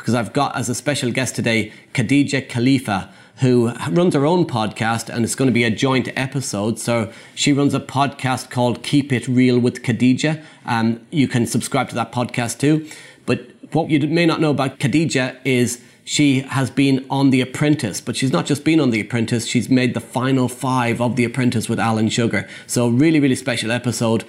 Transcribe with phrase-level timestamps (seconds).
[0.00, 3.10] because I've got as a special guest today Khadija Kalifa,
[3.40, 6.78] who runs her own podcast and it's going to be a joint episode.
[6.78, 10.42] So she runs a podcast called Keep It Real with Khadija.
[10.64, 12.88] Um, you can subscribe to that podcast too.
[13.26, 18.00] But what you may not know about Khadija is she has been on The Apprentice,
[18.00, 21.24] but she's not just been on The Apprentice, she's made the final five of The
[21.24, 22.48] Apprentice with Alan Sugar.
[22.66, 24.24] So, really, really special episode.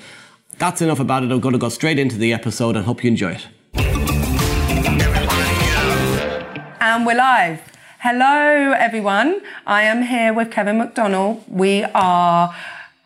[0.57, 1.31] That's enough about it.
[1.31, 3.48] I'm going to go straight into the episode and hope you enjoy it.
[7.01, 7.63] And we're live.
[8.01, 9.41] Hello, everyone.
[9.65, 11.43] I am here with Kevin McDonald.
[11.48, 12.55] We are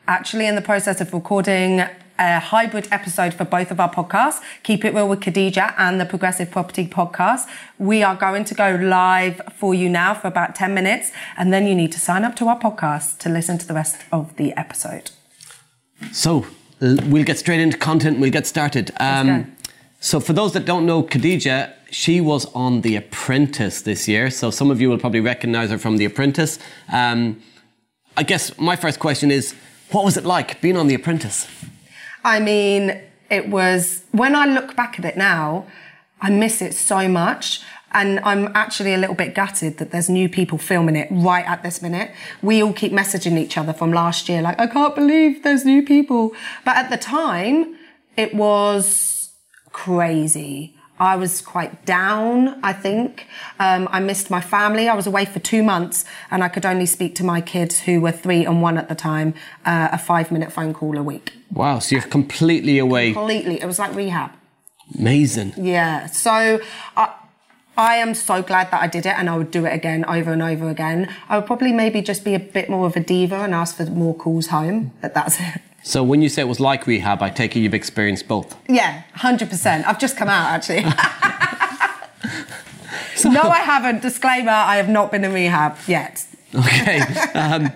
[0.05, 1.79] actually in the process of recording
[2.19, 6.03] a hybrid episode for both of our podcasts, Keep It Real with Khadija and the
[6.03, 7.47] Progressive Property Podcast.
[7.79, 11.65] We are going to go live for you now for about 10 minutes, and then
[11.65, 14.51] you need to sign up to our podcast to listen to the rest of the
[14.59, 15.11] episode.
[16.11, 16.45] So,
[16.81, 18.19] we'll get straight into content.
[18.19, 18.91] We'll get started.
[18.99, 19.55] Um,
[20.01, 24.29] so, for those that don't know Khadija, she was on The Apprentice this year.
[24.29, 26.59] So, some of you will probably recognize her from The Apprentice.
[26.91, 27.41] Um,
[28.17, 29.53] I guess my first question is
[29.91, 31.47] what was it like being on The Apprentice?
[32.23, 35.67] I mean, it was, when I look back at it now,
[36.21, 37.61] I miss it so much.
[37.91, 41.63] And I'm actually a little bit gutted that there's new people filming it right at
[41.63, 42.11] this minute.
[42.41, 45.81] We all keep messaging each other from last year, like, I can't believe there's new
[45.81, 46.33] people.
[46.65, 47.77] But at the time,
[48.17, 49.31] it was
[49.71, 50.74] crazy.
[50.99, 53.27] I was quite down, I think.
[53.59, 54.87] Um, I missed my family.
[54.87, 57.99] I was away for two months and I could only speak to my kids who
[57.99, 59.33] were three and one at the time,
[59.65, 61.33] uh, a five minute phone call a week.
[61.51, 63.13] Wow, so you're completely away.
[63.13, 63.61] Completely.
[63.61, 64.31] It was like rehab.
[64.97, 65.53] Amazing.
[65.57, 66.05] Yeah.
[66.05, 66.61] So
[66.95, 67.13] I,
[67.77, 70.31] I am so glad that I did it and I would do it again over
[70.31, 71.13] and over again.
[71.27, 73.85] I would probably maybe just be a bit more of a diva and ask for
[73.85, 75.61] more calls home, but that's it.
[75.85, 78.57] So when you say it was like rehab, I take it you've experienced both.
[78.67, 79.85] Yeah, 100%.
[79.85, 80.81] I've just come out actually.
[83.15, 84.01] so, no, I haven't.
[84.01, 86.25] Disclaimer, I have not been in rehab yet.
[86.55, 87.01] Okay.
[87.35, 87.71] Um,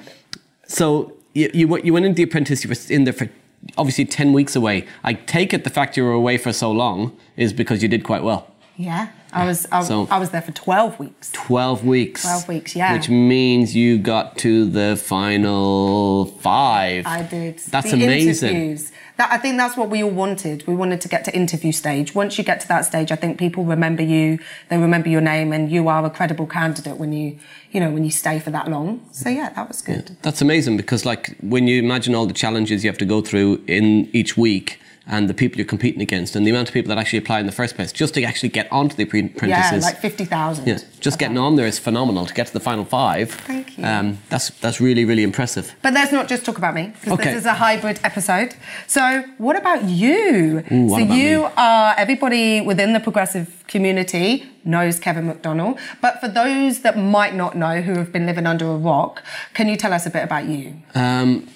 [0.66, 3.30] so you, you, you went into the apprentice, you were in there for
[3.78, 4.88] obviously 10 weeks away.
[5.04, 8.04] I take it the fact you were away for so long is because you did
[8.04, 8.52] quite well.
[8.76, 9.10] Yeah.
[9.32, 11.32] I was I, so, I, was there for 12 weeks.
[11.34, 12.22] 12 weeks.
[12.24, 12.94] 12 weeks, yeah.
[12.94, 17.06] Which means you got to the final five.
[17.06, 17.60] I did.
[17.60, 18.50] That's the amazing.
[18.50, 18.92] Interviews.
[19.18, 20.66] That, I think that's what we all wanted.
[20.66, 22.16] We wanted to get to interview stage.
[22.16, 25.52] Once you get to that stage, I think people remember you, they remember your name
[25.52, 27.38] and you are a credible candidate when you,
[27.72, 29.06] you know, when you stay for that long.
[29.12, 30.10] So yeah, that was good.
[30.10, 33.22] Yeah, that's amazing because like when you imagine all the challenges you have to go
[33.22, 34.80] through in each week,
[35.10, 37.48] and the people you're competing against and the amount of people that actually apply in
[37.48, 39.48] the first place just to actually get onto the apprentices.
[39.50, 40.68] Yeah, like 50,000.
[40.68, 41.26] Yeah, just okay.
[41.26, 42.28] getting on there is phenomenal.
[42.28, 43.86] To get to the final five, Thank you.
[43.86, 45.74] Um, that's, that's really, really impressive.
[45.82, 47.32] But let's not just talk about me, because okay.
[47.32, 48.56] this is a hybrid episode.
[48.86, 50.64] So what about you?
[50.72, 51.50] Ooh, so you me?
[51.58, 55.80] are, everybody within the progressive community knows Kevin McDonald.
[56.02, 59.24] But for those that might not know, who have been living under a rock,
[59.56, 60.76] can you tell us a bit about you?
[60.94, 61.48] Um,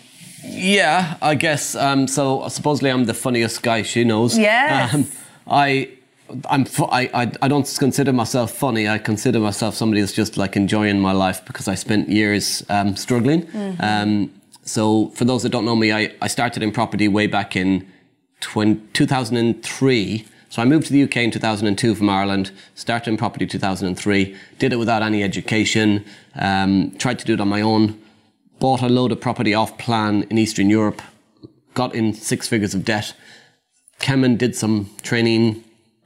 [0.43, 1.75] yeah, I guess.
[1.75, 4.37] Um, so supposedly I'm the funniest guy she knows.
[4.37, 4.93] Yes.
[4.93, 5.07] Um,
[5.47, 5.89] I.
[6.49, 8.87] I'm I, I, I don't consider myself funny.
[8.87, 12.95] I consider myself somebody that's just like enjoying my life because I spent years um,
[12.95, 13.43] struggling.
[13.43, 13.81] Mm-hmm.
[13.83, 14.31] Um,
[14.63, 17.85] so for those that don't know me, I, I started in property way back in
[18.39, 20.25] 20, 2003.
[20.49, 24.71] So I moved to the UK in 2002 from Ireland, started in property 2003, did
[24.71, 26.05] it without any education,
[26.35, 27.99] um, tried to do it on my own,
[28.63, 31.01] bought a load of property off plan in Eastern Europe,
[31.73, 33.13] got in six figures of debt,
[33.99, 35.61] came and did some training,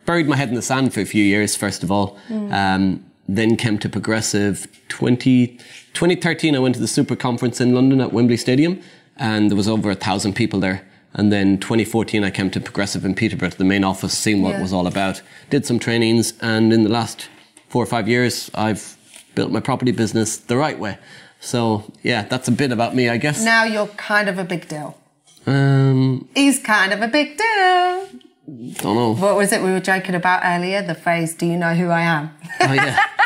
[0.08, 2.18] buried my head in the sand for a few years, first of all.
[2.30, 2.52] Mm.
[2.52, 5.60] Um, then came to Progressive 20,
[5.94, 6.56] 2013.
[6.56, 8.82] I went to the Super Conference in London at Wembley Stadium,
[9.18, 10.84] and there was over a thousand people there.
[11.14, 14.54] And then 2014, I came to Progressive in Peterborough, to the main office, seeing what
[14.54, 14.60] yeah.
[14.60, 15.22] it was all about.
[15.52, 17.30] Did some trainings, and in the last
[17.70, 18.98] four or five years, I've
[19.36, 20.98] built my property business the right way.
[21.40, 23.44] So yeah, that's a bit about me, I guess.
[23.44, 24.98] Now you're kind of a big deal.
[25.46, 28.10] Um, He's kind of a big deal.
[28.82, 29.16] Don't know.
[29.16, 30.82] What was it we were joking about earlier?
[30.82, 32.32] The phrase, "Do you know who I am?"
[32.62, 33.00] Oh yeah.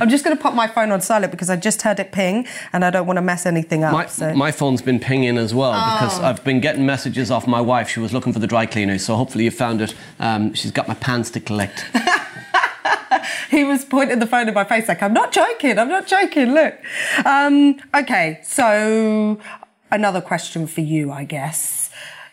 [0.00, 2.46] I'm just going to put my phone on silent because I just heard it ping
[2.72, 3.92] and I don't want to mess anything up.
[3.92, 4.34] My, so.
[4.34, 5.94] my phone's been pinging as well oh.
[5.94, 7.88] because I've been getting messages off my wife.
[7.88, 9.94] She was looking for the dry cleaners, so hopefully you found it.
[10.18, 11.84] Um, she's got my pants to collect.
[13.50, 16.52] he was pointing the phone in my face like, I'm not joking, I'm not joking,
[16.52, 16.74] look.
[17.24, 19.38] Um, okay, so
[19.90, 21.90] another question for you, I guess.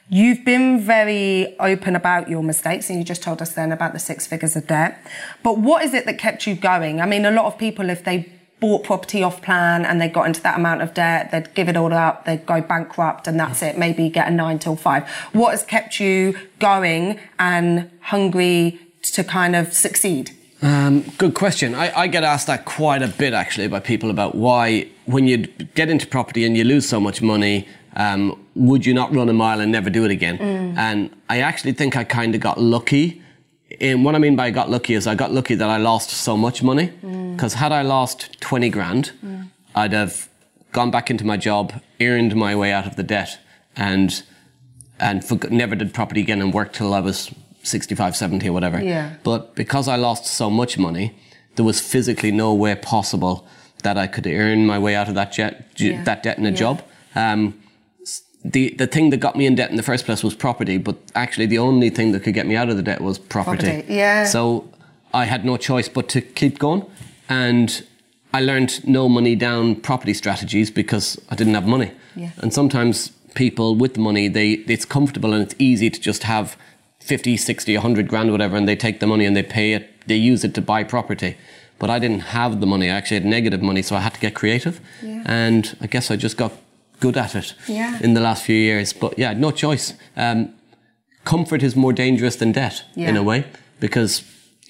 [0.10, 4.00] You've been very open about your mistakes, and you just told us then about the
[4.00, 5.00] six figures of debt.
[5.42, 7.00] But what is it that kept you going?
[7.00, 10.28] I mean, a lot of people, if they bought property off plan and they got
[10.28, 13.62] into that amount of debt, they'd give it all up, they'd go bankrupt, and that's
[13.64, 13.78] it.
[13.78, 15.10] Maybe get a nine till five.
[15.32, 18.80] What has kept you going and hungry
[19.14, 20.38] to kind of succeed?
[20.62, 21.74] Um, good question.
[21.74, 25.38] I, I, get asked that quite a bit actually by people about why, when you
[25.76, 29.34] get into property and you lose so much money, um, would you not run a
[29.34, 30.38] mile and never do it again?
[30.38, 30.78] Mm.
[30.78, 33.22] And I actually think I kind of got lucky.
[33.80, 36.38] And what I mean by got lucky is I got lucky that I lost so
[36.38, 36.88] much money.
[36.88, 37.58] Because mm.
[37.58, 39.48] had I lost 20 grand, mm.
[39.74, 40.30] I'd have
[40.72, 43.40] gone back into my job, earned my way out of the debt,
[43.76, 44.24] and
[45.00, 48.82] and for, never did property again and worked till I was 65, 70 or whatever.
[48.82, 49.16] Yeah.
[49.24, 51.16] But because I lost so much money,
[51.56, 53.48] there was physically no way possible
[53.84, 56.04] that I could earn my way out of that, jet, yeah.
[56.04, 56.56] that debt in a yeah.
[56.56, 56.82] job.
[57.16, 57.62] Um,
[58.44, 60.98] the the thing that got me in debt in the first place was property, but
[61.14, 63.68] actually the only thing that could get me out of the debt was property.
[63.68, 63.94] property.
[63.94, 64.26] Yeah.
[64.26, 64.68] So
[65.14, 66.86] I had no choice but to keep going,
[67.30, 67.84] and
[68.34, 71.92] I learned no money down property strategies because I didn't have money.
[72.16, 72.32] Yeah.
[72.38, 76.58] And sometimes people with money, they it's comfortable and it's easy to just have
[77.02, 80.16] 50, 60, 100 grand, whatever, and they take the money and they pay it, they
[80.16, 81.36] use it to buy property.
[81.80, 82.90] But I didn't have the money.
[82.90, 84.80] I actually had negative money, so I had to get creative.
[85.02, 85.24] Yeah.
[85.26, 86.52] And I guess I just got
[87.00, 88.00] good at it yeah.
[88.02, 88.94] in the last few years.
[88.94, 89.96] But yeah, no choice.
[90.16, 90.54] Um,
[91.26, 93.10] comfort is more dangerous than debt yeah.
[93.10, 93.46] in a way
[93.80, 94.24] because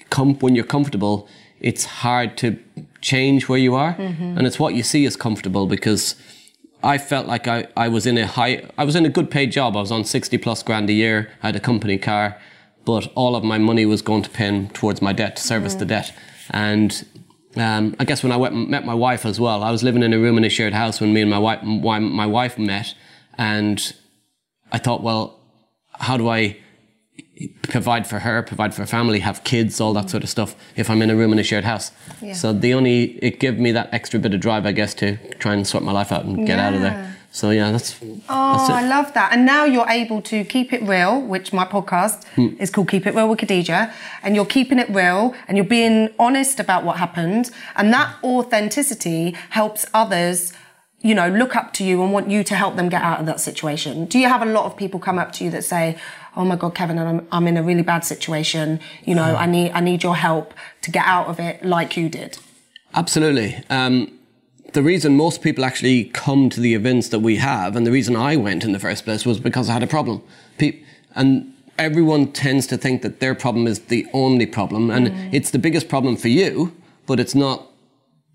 [0.09, 1.27] com- when you're comfortable,
[1.59, 2.57] it's hard to
[3.01, 4.37] change where you are, mm-hmm.
[4.37, 6.15] and it's what you see as comfortable because.
[6.83, 9.51] I felt like I, I was in a high, I was in a good paid
[9.51, 9.77] job.
[9.77, 11.31] I was on 60 plus grand a year.
[11.43, 12.37] I had a company car,
[12.85, 15.79] but all of my money was going to pay towards my debt, to service mm.
[15.79, 16.13] the debt.
[16.49, 17.05] And
[17.55, 20.13] um, I guess when I went, met my wife as well, I was living in
[20.13, 22.95] a room in a shared house when me and my wife, my wife met,
[23.37, 23.93] and
[24.71, 25.39] I thought, well,
[25.93, 26.57] how do I
[27.63, 30.89] provide for her, provide for her family, have kids, all that sort of stuff if
[30.89, 31.91] I'm in a room in a shared house.
[32.21, 32.33] Yeah.
[32.33, 35.53] So the only it gave me that extra bit of drive, I guess, to try
[35.53, 36.67] and sort my life out and get yeah.
[36.67, 37.15] out of there.
[37.33, 37.97] So yeah, that's.
[38.01, 39.31] Oh, that's I love that.
[39.31, 42.59] And now you're able to keep it real, which my podcast mm.
[42.59, 43.93] is called Keep It Real with Khadija.
[44.21, 47.49] And you're keeping it real and you're being honest about what happened.
[47.77, 50.51] And that authenticity helps others,
[50.99, 53.25] you know, look up to you and want you to help them get out of
[53.27, 54.05] that situation.
[54.05, 55.97] Do you have a lot of people come up to you that say,
[56.35, 58.79] Oh my God, Kevin, I'm, I'm in a really bad situation.
[59.03, 62.07] You know, I need, I need your help to get out of it like you
[62.09, 62.37] did.
[62.93, 63.61] Absolutely.
[63.69, 64.17] Um,
[64.73, 68.15] the reason most people actually come to the events that we have, and the reason
[68.15, 70.21] I went in the first place was because I had a problem.
[70.57, 70.79] Pe-
[71.15, 75.29] and everyone tends to think that their problem is the only problem, and mm.
[75.33, 76.73] it's the biggest problem for you,
[77.05, 77.70] but it's not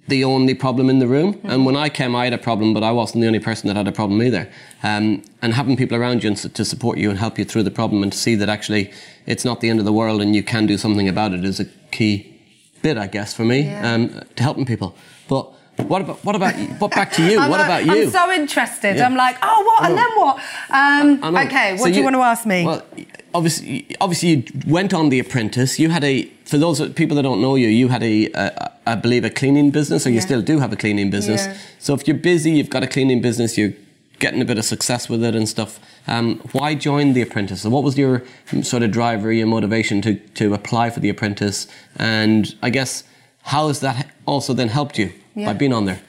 [0.08, 1.34] the only problem in the room.
[1.34, 1.52] Mm.
[1.52, 3.76] And when I came, I had a problem, but I wasn't the only person that
[3.76, 4.48] had a problem either.
[4.82, 8.02] Um, and having people around you to support you and help you through the problem
[8.02, 8.92] and to see that actually
[9.26, 11.60] it's not the end of the world and you can do something about it is
[11.60, 12.32] a key
[12.82, 13.94] bit, I guess, for me yeah.
[13.94, 14.94] um, to helping people.
[15.28, 16.66] But what about what about you?
[16.68, 17.38] What back to you?
[17.50, 18.04] what about you?
[18.04, 18.96] I'm so interested.
[18.96, 19.06] Yeah.
[19.06, 20.40] I'm like, oh, what and then what?
[20.70, 22.64] Um, okay, what so do you, you, want to ask me?
[22.64, 22.84] Well,
[23.34, 25.78] obviously, obviously, you went on The Apprentice.
[25.78, 28.94] You had a for those people that don't know you, you had a, a I
[28.94, 31.46] believe, a cleaning business, or you still do have a cleaning business.
[31.46, 31.56] Yeah.
[31.78, 33.74] So if you're busy, you've got a cleaning business, you're
[34.18, 35.78] getting a bit of success with it and stuff.
[36.06, 37.62] Um, why join The Apprentice?
[37.62, 38.22] So what was your
[38.62, 41.66] sort of driver, your motivation to to apply for The Apprentice?
[41.96, 43.04] And I guess
[43.42, 45.12] how has that also then helped you?
[45.36, 45.46] Yeah.
[45.46, 46.00] by being on there?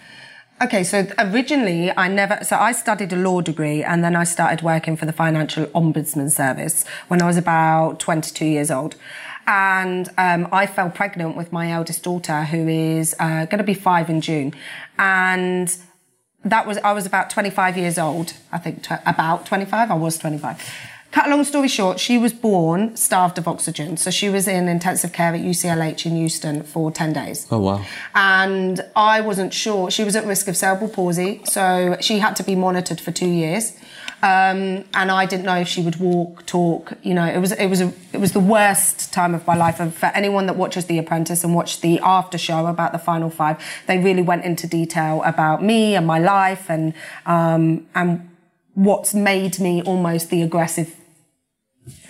[0.60, 4.64] Okay, so originally I never, so I studied a law degree and then I started
[4.64, 8.96] working for the Financial Ombudsman Service when I was about 22 years old.
[9.46, 13.76] And um, I fell pregnant with my eldest daughter, who is uh, going to be
[13.76, 14.54] five in June.
[14.98, 15.78] And
[16.44, 20.18] that was, I was about 25 years old, I think, t- about 25, I was
[20.18, 20.60] 25.
[21.12, 23.98] Cut a long story short, she was born starved of oxygen.
[23.98, 27.48] So she was in intensive care at UCLH in Euston for 10 days.
[27.50, 27.86] Oh, wow.
[28.14, 29.90] And I wasn't sure.
[29.90, 31.42] She was at risk of cerebral palsy.
[31.46, 33.74] So she had to be monitored for two years.
[34.24, 36.94] Um, and I didn't know if she would walk, talk.
[37.04, 39.80] You know, it was it was a, it was the worst time of my life.
[39.80, 43.30] And for anyone that watches The Apprentice and watched the after show about the final
[43.30, 46.94] five, they really went into detail about me and my life and
[47.28, 48.28] um, and
[48.78, 50.96] what's made me almost the aggressive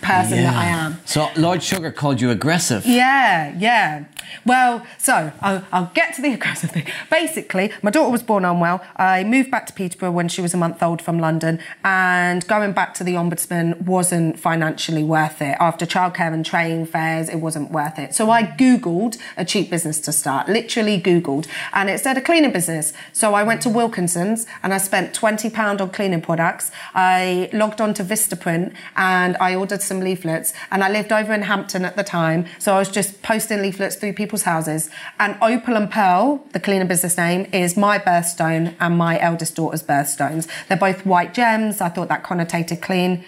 [0.01, 0.99] person that I am.
[1.05, 2.85] So Lord Sugar called you aggressive.
[2.85, 4.05] Yeah, yeah.
[4.45, 6.85] Well, so I'll, I'll, get to the aggressive thing.
[7.09, 8.83] Basically, my daughter was born unwell.
[8.95, 12.73] I moved back to Peterborough when she was a month old from London, and going
[12.73, 15.57] back to the ombudsman wasn't financially worth it.
[15.59, 18.13] After childcare and training fares, it wasn't worth it.
[18.13, 22.51] So I Googled a cheap business to start, literally Googled, and it said a cleaning
[22.51, 22.93] business.
[23.13, 26.71] So I went to Wilkinson's and I spent £20 on cleaning products.
[26.93, 31.43] I logged on to Vistaprint and I ordered some leaflets, and I lived over in
[31.43, 32.45] Hampton at the time.
[32.59, 34.89] So I was just posting leaflets through people's houses.
[35.19, 39.83] And Opal and Pearl, the cleaner business name, is my birthstone and my eldest daughter's
[39.83, 40.47] birthstones.
[40.67, 41.81] They're both white gems.
[41.81, 43.23] I thought that connotated clean.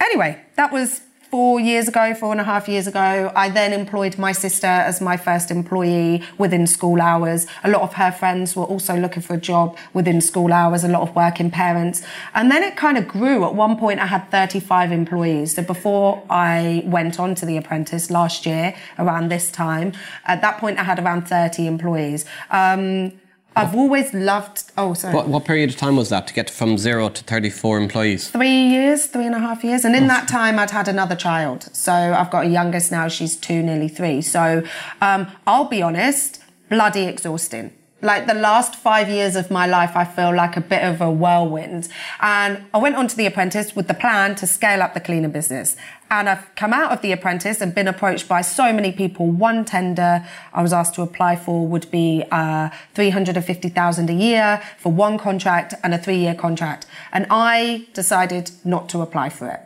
[0.00, 4.16] Anyway, that was four years ago, four and a half years ago, I then employed
[4.16, 7.46] my sister as my first employee within school hours.
[7.64, 10.88] A lot of her friends were also looking for a job within school hours, a
[10.88, 12.02] lot of working parents.
[12.34, 13.44] And then it kind of grew.
[13.44, 15.54] At one point, I had 35 employees.
[15.54, 19.92] So before I went on to The Apprentice last year, around this time,
[20.24, 22.24] at that point, I had around 30 employees.
[22.50, 23.12] Um,
[23.56, 24.64] I've always loved.
[24.76, 25.14] Oh, sorry.
[25.14, 28.28] What, what, period of time was that to get from zero to 34 employees?
[28.28, 29.84] Three years, three and a half years.
[29.84, 30.08] And in oh.
[30.08, 31.68] that time, I'd had another child.
[31.72, 34.22] So I've got a youngest now, she's two, nearly three.
[34.22, 34.62] So
[35.00, 37.72] um, I'll be honest, bloody exhausting.
[38.00, 41.10] Like the last five years of my life, I feel like a bit of a
[41.10, 41.88] whirlwind.
[42.20, 45.28] And I went on to The Apprentice with the plan to scale up the cleaner
[45.28, 45.76] business.
[46.10, 49.30] And I've come out of The Apprentice and been approached by so many people.
[49.30, 54.90] One tender I was asked to apply for would be uh, 350,000 a year for
[54.90, 56.86] one contract and a three year contract.
[57.12, 59.60] And I decided not to apply for it.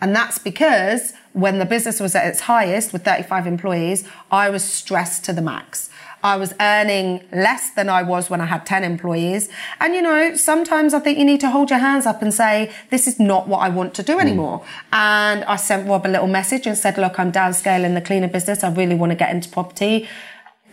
[0.00, 4.64] And that's because when the business was at its highest with 35 employees, I was
[4.64, 5.90] stressed to the max.
[6.24, 9.50] I was earning less than I was when I had 10 employees.
[9.78, 12.72] And you know, sometimes I think you need to hold your hands up and say,
[12.88, 14.60] this is not what I want to do anymore.
[14.60, 14.64] Mm.
[14.92, 18.64] And I sent Rob a little message and said, look, I'm downscaling the cleaner business.
[18.64, 20.08] I really want to get into property.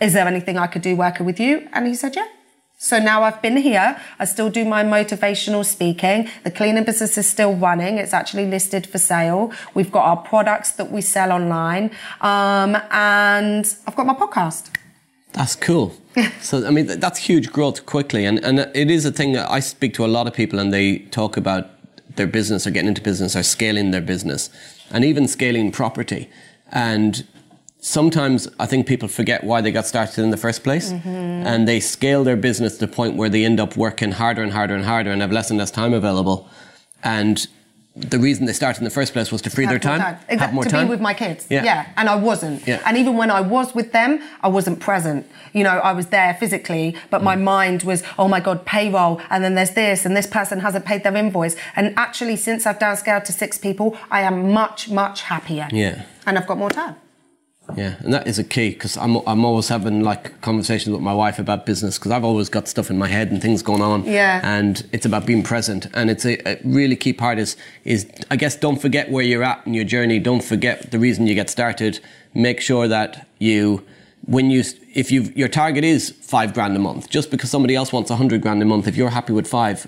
[0.00, 1.68] Is there anything I could do working with you?
[1.74, 2.28] And he said, yeah.
[2.78, 4.00] So now I've been here.
[4.18, 6.30] I still do my motivational speaking.
[6.44, 7.98] The cleaning business is still running.
[7.98, 9.52] It's actually listed for sale.
[9.74, 11.90] We've got our products that we sell online.
[12.22, 14.70] Um, and I've got my podcast.
[15.32, 15.94] That's cool.
[16.40, 19.36] so I mean that's huge growth quickly, and and it is a thing.
[19.36, 21.70] I speak to a lot of people, and they talk about
[22.16, 24.50] their business or getting into business or scaling their business,
[24.90, 26.28] and even scaling property.
[26.70, 27.26] And
[27.80, 31.08] sometimes I think people forget why they got started in the first place, mm-hmm.
[31.08, 34.52] and they scale their business to the point where they end up working harder and
[34.52, 36.48] harder and harder, and have less and less time available,
[37.02, 37.48] and
[37.94, 40.14] the reason they started in the first place was to free have their time, time.
[40.14, 40.38] Exactly.
[40.38, 41.46] have more to time be with my kids.
[41.50, 41.62] Yeah.
[41.62, 42.66] yeah, and I wasn't.
[42.66, 42.80] Yeah.
[42.86, 45.26] And even when I was with them, I wasn't present.
[45.52, 47.24] You know, I was there physically, but mm.
[47.24, 50.86] my mind was, oh my god, payroll, and then there's this, and this person hasn't
[50.86, 51.54] paid their invoice.
[51.76, 55.68] And actually, since I've downscaled to six people, I am much, much happier.
[55.70, 56.04] Yeah.
[56.26, 56.96] And I've got more time.
[57.76, 61.14] Yeah, and that is a key because I'm, I'm always having like conversations with my
[61.14, 64.04] wife about business because I've always got stuff in my head and things going on.
[64.04, 64.40] Yeah.
[64.42, 65.86] And it's about being present.
[65.94, 69.42] And it's a, a, really key part is, is, I guess, don't forget where you're
[69.42, 70.18] at in your journey.
[70.18, 72.00] Don't forget the reason you get started.
[72.34, 73.84] Make sure that you,
[74.24, 74.62] when you,
[74.94, 78.16] if you your target is five grand a month, just because somebody else wants a
[78.16, 79.86] hundred grand a month, if you're happy with five,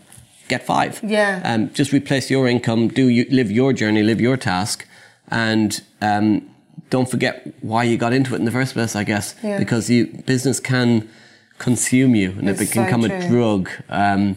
[0.49, 1.01] get five.
[1.03, 1.41] Yeah.
[1.45, 4.87] Um, just replace your income, do you, live your journey, live your task.
[5.29, 6.54] And, um,
[6.91, 9.59] don't forget why you got into it in the first place, I guess, yeah.
[9.59, 11.09] because you business can
[11.59, 13.71] consume you and it's it can become a drug.
[13.89, 14.37] Um,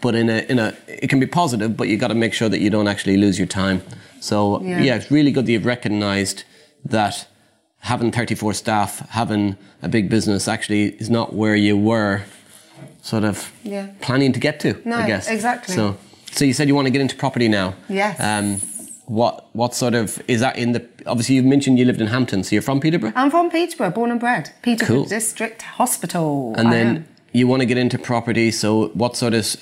[0.00, 2.48] but in a in a it can be positive, but you got to make sure
[2.48, 3.82] that you don't actually lose your time.
[4.20, 4.80] So yeah.
[4.80, 6.44] yeah, it's really good that you've recognised
[6.84, 7.26] that
[7.80, 12.24] having 34 staff, having a big business actually is not where you were
[13.02, 13.88] sort of yeah.
[14.00, 15.28] planning to get to, no, I guess.
[15.28, 15.74] Exactly.
[15.74, 15.96] So
[16.32, 17.74] so you said you want to get into property now.
[17.88, 18.20] Yes.
[18.20, 18.60] Um,
[19.06, 22.44] what what sort of is that in the obviously you've mentioned you lived in Hampton
[22.44, 25.04] so you're from Peterborough I'm from Peterborough born and bred Peterborough cool.
[25.04, 27.08] District Hospital and I then am.
[27.32, 29.54] you want to get into property so what sort of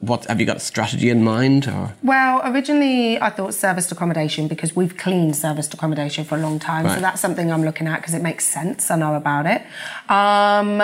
[0.00, 4.48] what have you got a strategy in mind or well originally I thought serviced accommodation
[4.48, 6.94] because we've cleaned serviced accommodation for a long time right.
[6.94, 9.62] so that's something I'm looking at because it makes sense I know about it
[10.10, 10.82] um,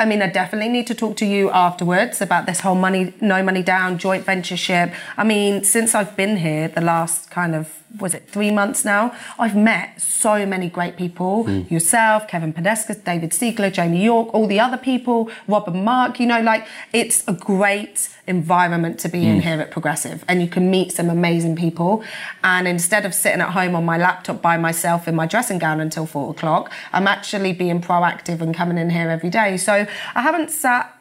[0.00, 3.42] I mean, I definitely need to talk to you afterwards about this whole money, no
[3.42, 4.92] money down, joint ventureship.
[5.16, 9.14] I mean, since I've been here, the last kind of was it three months now?
[9.38, 11.44] I've met so many great people.
[11.44, 11.70] Mm.
[11.70, 16.20] Yourself, Kevin Podeskas, David Siegler, Jamie York, all the other people, Rob and Mark.
[16.20, 19.24] You know, like it's a great environment to be mm.
[19.24, 19.40] in hmm.
[19.40, 22.04] here at Progressive, and you can meet some amazing people.
[22.44, 25.80] And instead of sitting at home on my laptop by myself in my dressing gown
[25.80, 29.56] until four o'clock, I'm actually being proactive and coming in here every day.
[29.56, 30.97] So I haven't sat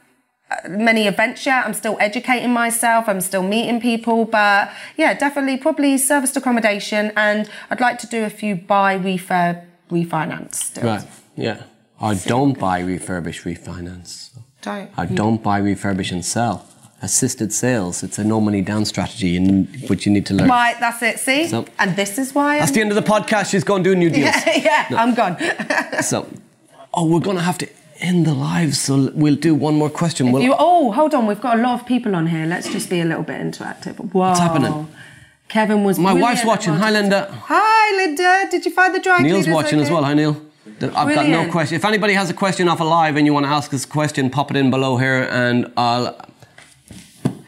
[0.67, 1.65] many events yet.
[1.65, 3.07] I'm still educating myself.
[3.07, 8.23] I'm still meeting people, but yeah, definitely probably serviced accommodation, and I'd like to do
[8.23, 10.55] a few buy refurb refinance.
[10.55, 10.83] Still.
[10.85, 11.07] Right.
[11.35, 11.63] Yeah.
[11.99, 14.29] I don't buy refurbish refinance.
[14.61, 14.89] Don't.
[14.97, 16.65] I don't buy refurbish and sell.
[17.01, 18.01] Assisted sales.
[18.01, 20.49] It's a no money down strategy, and which you need to learn.
[20.49, 21.19] Right, that's it.
[21.19, 22.57] See, So- and this is why.
[22.59, 23.51] That's I'm, the end of the podcast.
[23.51, 24.33] She's going to do new deals.
[24.55, 25.37] yeah, I'm gone.
[26.01, 26.27] So,
[26.93, 30.31] oh, we're going to have to end the live, so we'll do one more question.
[30.31, 31.27] We'll, You, oh, hold on.
[31.27, 32.45] We've got a lot of people on here.
[32.45, 33.97] Let's just be a little bit interactive.
[33.97, 34.29] Whoa.
[34.29, 34.87] What's happening?
[35.47, 35.97] Kevin was.
[35.97, 36.73] my wife's watching.
[36.73, 36.91] Hi.
[36.91, 37.31] Linda.
[37.31, 38.47] Hi, Linda.
[38.51, 40.03] Did you find the dry Neil's watching as well.
[40.03, 40.41] Hi, Neil.
[40.81, 41.75] I've got no question.
[41.75, 43.87] If anybody has a question off a live and you want to ask us a
[43.87, 46.19] question, pop it in below here and I'll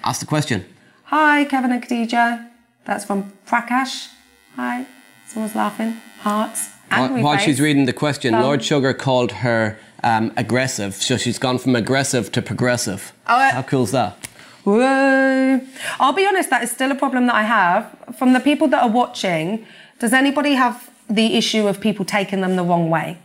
[0.03, 0.65] ask the question.
[1.05, 2.49] Hi, Kevin and Khadija.
[2.85, 4.07] That's from Prakash.
[4.55, 4.85] Hi.
[5.27, 5.97] Someone's laughing.
[6.21, 6.69] Hearts.
[6.89, 7.45] While, Angry while face.
[7.45, 10.95] she's reading the question, Lord Sugar called her um, aggressive.
[10.95, 13.13] So she's gone from aggressive to progressive.
[13.27, 14.27] Oh, uh, How cool is that?
[14.63, 15.61] Whoa.
[15.99, 17.95] I'll be honest, that is still a problem that I have.
[18.17, 19.65] From the people that are watching,
[19.99, 23.17] does anybody have the issue of people taking them the wrong way?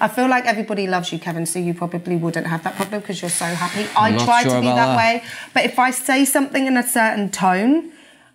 [0.00, 3.20] I feel like everybody loves you, Kevin, so you probably wouldn't have that problem because
[3.20, 3.88] you're so happy.
[3.96, 4.96] I not try sure to be that, that.
[4.96, 5.24] way,
[5.54, 7.90] but if I say something in a certain tone,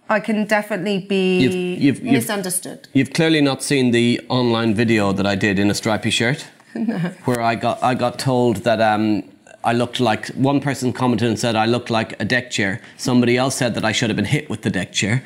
[0.10, 2.88] I can definitely be You've- you've- you've- misunderstood.
[2.94, 6.46] You've clearly not seen the online video that I did in a stripy shirt,
[7.25, 9.24] where I got I got told that um,
[9.63, 12.81] I looked like one person commented and said I looked like a deck chair.
[12.98, 15.24] Somebody else said that I should have been hit with the deck chair.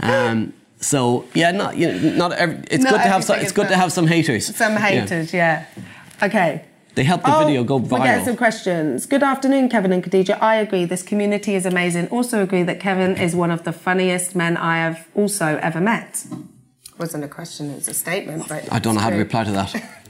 [0.00, 3.46] Um, so yeah, not you know, not every, it's Not good to have some, it's
[3.46, 4.54] is good to have some haters.
[4.56, 5.66] Some haters, yeah.
[6.22, 6.64] Okay.
[6.94, 9.06] They help the video go We get some questions.
[9.06, 10.40] Good afternoon, Kevin and Khadija.
[10.40, 10.84] I agree.
[10.84, 12.06] This community is amazing.
[12.08, 16.24] Also agree that Kevin is one of the funniest men I have also ever met.
[16.96, 18.48] Wasn't a question, it was a statement.
[18.48, 19.74] But I don't know how to reply to that.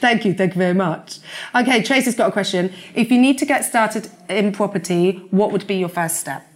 [0.00, 0.34] Thank you.
[0.34, 1.18] Thank you very much.
[1.54, 2.72] Okay, Tracy's got a question.
[2.94, 6.46] If you need to get started in property, what would be your first step?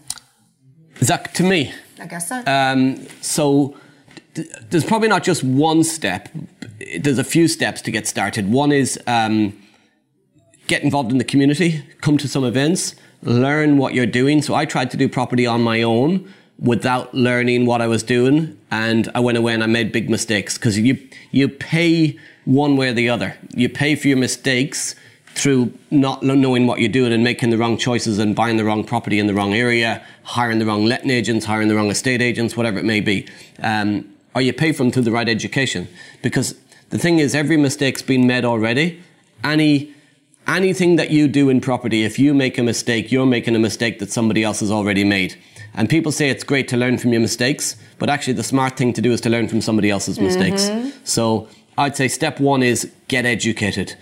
[1.01, 1.73] Is that to me?
[2.01, 2.43] I guess so.
[2.47, 3.77] Um, so
[4.35, 6.29] th- there's probably not just one step.
[6.99, 8.51] There's a few steps to get started.
[8.51, 9.57] One is um,
[10.67, 14.43] get involved in the community, come to some events, learn what you're doing.
[14.43, 18.59] So I tried to do property on my own without learning what I was doing,
[18.71, 20.99] and I went away and I made big mistakes because you
[21.31, 22.19] you pay
[22.49, 23.37] one way or the other.
[23.55, 24.95] You pay for your mistakes
[25.35, 28.85] through not knowing what you're doing and making the wrong choices and buying the wrong
[28.85, 32.57] property in the wrong area, hiring the wrong letting agents, hiring the wrong estate agents,
[32.57, 33.29] whatever it may be.
[33.63, 35.89] Um, or you pay for them through the right education.
[36.23, 39.03] Because the thing is, every mistake's been made already.
[39.45, 39.95] Any
[40.47, 43.99] anything that you do in property, if you make a mistake, you're making a mistake
[43.99, 45.39] that somebody else has already made.
[45.75, 48.95] And people say it's great to learn from your mistakes, but actually the smart thing
[48.95, 50.71] to do is to learn from somebody else's mistakes.
[51.05, 51.47] So
[51.79, 53.95] I'd say step one is get educated.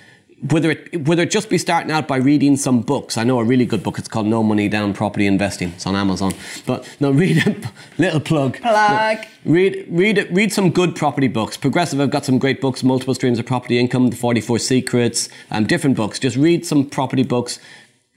[0.50, 3.18] Whether it, whether it just be starting out by reading some books.
[3.18, 3.98] I know a really good book.
[3.98, 5.70] It's called No Money Down Property Investing.
[5.70, 6.32] It's on Amazon.
[6.64, 7.54] But no, read a
[7.98, 8.60] little plug.
[8.62, 9.18] Plug.
[9.44, 11.58] Read, read, read some good property books.
[11.58, 15.66] Progressive have got some great books, multiple streams of property income, the 44 secrets, um,
[15.66, 16.18] different books.
[16.18, 17.58] Just read some property books.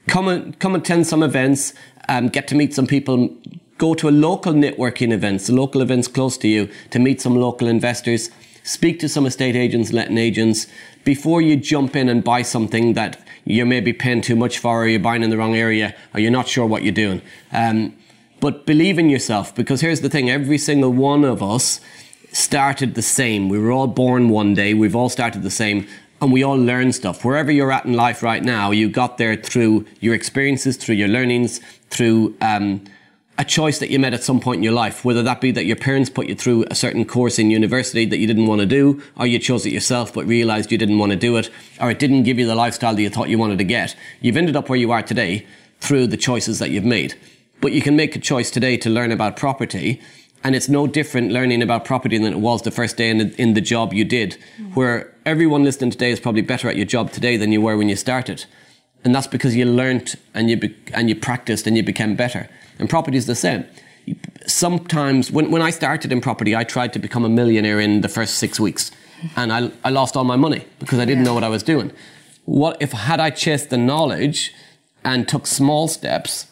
[0.08, 1.74] Come and, come attend some events,
[2.08, 3.28] um, get to meet some people.
[3.76, 7.36] Go to a local networking events, the local events close to you to meet some
[7.36, 8.30] local investors.
[8.70, 10.68] Speak to some estate agents, letting agents
[11.02, 14.84] before you jump in and buy something that you may be paying too much for
[14.84, 17.20] or you're buying in the wrong area or you're not sure what you're doing.
[17.50, 17.96] Um,
[18.38, 21.80] but believe in yourself because here's the thing every single one of us
[22.30, 23.48] started the same.
[23.48, 25.88] We were all born one day, we've all started the same,
[26.22, 27.24] and we all learn stuff.
[27.24, 31.08] Wherever you're at in life right now, you got there through your experiences, through your
[31.08, 32.84] learnings, through um,
[33.40, 35.64] a choice that you made at some point in your life, whether that be that
[35.64, 38.66] your parents put you through a certain course in university that you didn't want to
[38.66, 41.48] do, or you chose it yourself but realized you didn't want to do it,
[41.80, 43.96] or it didn't give you the lifestyle that you thought you wanted to get.
[44.20, 45.46] You've ended up where you are today
[45.80, 47.18] through the choices that you've made.
[47.62, 50.02] But you can make a choice today to learn about property,
[50.44, 53.40] and it's no different learning about property than it was the first day in the,
[53.40, 54.76] in the job you did, mm.
[54.76, 57.88] where everyone listening today is probably better at your job today than you were when
[57.88, 58.44] you started.
[59.02, 62.50] And that's because you learnt and you, be, and you practiced and you became better.
[62.80, 63.64] And property is the same.
[64.46, 68.08] Sometimes, when, when I started in property, I tried to become a millionaire in the
[68.08, 68.90] first six weeks.
[69.36, 71.92] And I, I lost all my money because I didn't know what I was doing.
[72.46, 74.54] What if had I chased the knowledge
[75.04, 76.46] and took small steps,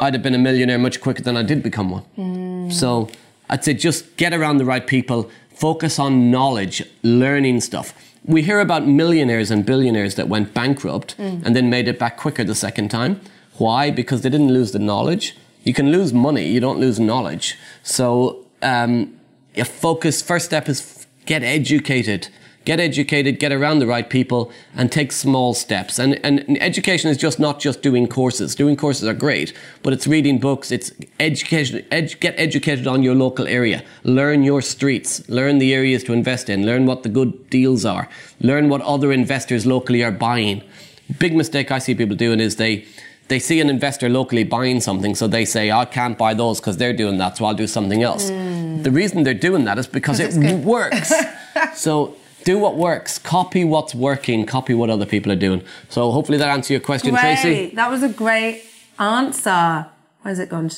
[0.00, 2.02] I'd have been a millionaire much quicker than I did become one.
[2.16, 2.70] Hmm.
[2.70, 3.08] So
[3.50, 7.92] I'd say just get around the right people, focus on knowledge, learning stuff.
[8.24, 11.40] We hear about millionaires and billionaires that went bankrupt hmm.
[11.44, 13.20] and then made it back quicker the second time.
[13.58, 13.90] Why?
[13.90, 15.36] Because they didn't lose the knowledge.
[15.64, 17.56] You can lose money, you don't lose knowledge.
[17.82, 19.18] So um,
[19.54, 22.28] your focus, first step is get educated.
[22.64, 25.98] get educated, get around the right people, and take small steps.
[25.98, 28.54] And, and education is just not just doing courses.
[28.54, 33.14] Doing courses are great, but it's reading books, it's education, ed, get educated on your
[33.14, 37.50] local area, learn your streets, learn the areas to invest in, learn what the good
[37.50, 38.08] deals are,
[38.40, 40.62] learn what other investors locally are buying.
[41.18, 42.86] Big mistake I see people doing is they,
[43.32, 46.76] they see an investor locally buying something, so they say, I can't buy those because
[46.76, 48.30] they're doing that, so I'll do something else.
[48.30, 48.82] Mm.
[48.82, 51.10] The reason they're doing that is because it works.
[51.74, 52.14] so
[52.44, 55.62] do what works, copy what's working, copy what other people are doing.
[55.88, 57.38] So hopefully that answers your question, great.
[57.38, 57.74] Tracy.
[57.74, 58.64] That was a great
[58.98, 59.86] answer.
[60.22, 60.70] Where's it gone?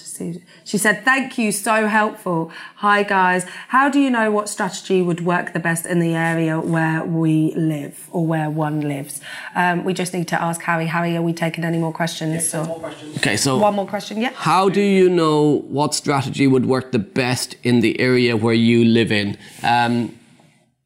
[0.65, 2.51] She said, thank you, so helpful.
[2.77, 6.59] Hi guys, how do you know what strategy would work the best in the area
[6.59, 9.21] where we live or where one lives?
[9.55, 10.87] Um, we just need to ask Harry.
[10.87, 12.55] Harry, are we taking any more questions?
[12.55, 13.19] Yeah, more questions.
[13.19, 14.33] Okay, so one more question, yeah.
[14.35, 18.83] How do you know what strategy would work the best in the area where you
[18.87, 19.37] live in?
[19.63, 20.19] Um,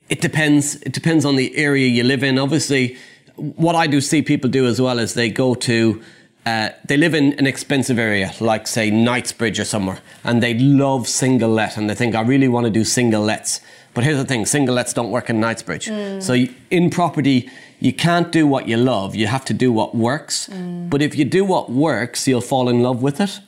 [0.09, 0.75] it depends.
[0.83, 2.41] It depends on the area you live in.
[2.41, 2.97] Obviously,
[3.37, 6.03] what I do see people do as well is they go to
[6.49, 11.07] uh, they live in an expensive area, like say Knightsbridge or somewhere, and they love
[11.07, 13.61] single let, and they think I really want to do single lets.
[13.95, 15.87] But here's the thing: single lets don't work in Knightsbridge.
[15.87, 16.23] Mm.
[16.23, 19.15] So you, in property, you can't do what you love.
[19.15, 20.49] You have to do what works.
[20.49, 20.89] Mm.
[20.91, 23.41] But if you do what works, you'll fall in love with it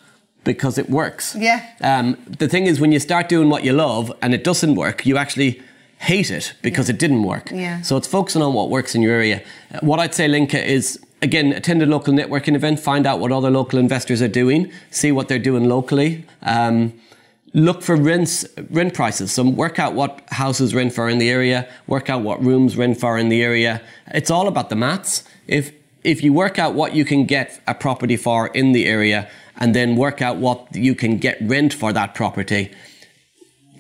[0.45, 1.35] because it works.
[1.39, 1.59] Yeah.
[1.81, 5.07] Um, the thing is, when you start doing what you love and it doesn't work,
[5.07, 5.63] you actually
[5.99, 6.95] hate it because yeah.
[6.95, 7.51] it didn't work.
[7.51, 7.83] Yeah.
[7.83, 9.43] So it's focusing on what works in your area.
[9.81, 13.51] What I'd say, Linka, is again, attend a local networking event, find out what other
[13.51, 16.25] local investors are doing, see what they're doing locally.
[16.43, 16.95] Um,
[17.53, 19.33] look for rents, rent prices.
[19.33, 22.99] So work out what houses rent for in the area, work out what rooms rent
[22.99, 23.83] for in the area.
[24.09, 25.25] It's all about the maths.
[25.47, 29.29] If if you work out what you can get a property for in the area
[29.59, 32.73] and then work out what you can get rent for that property,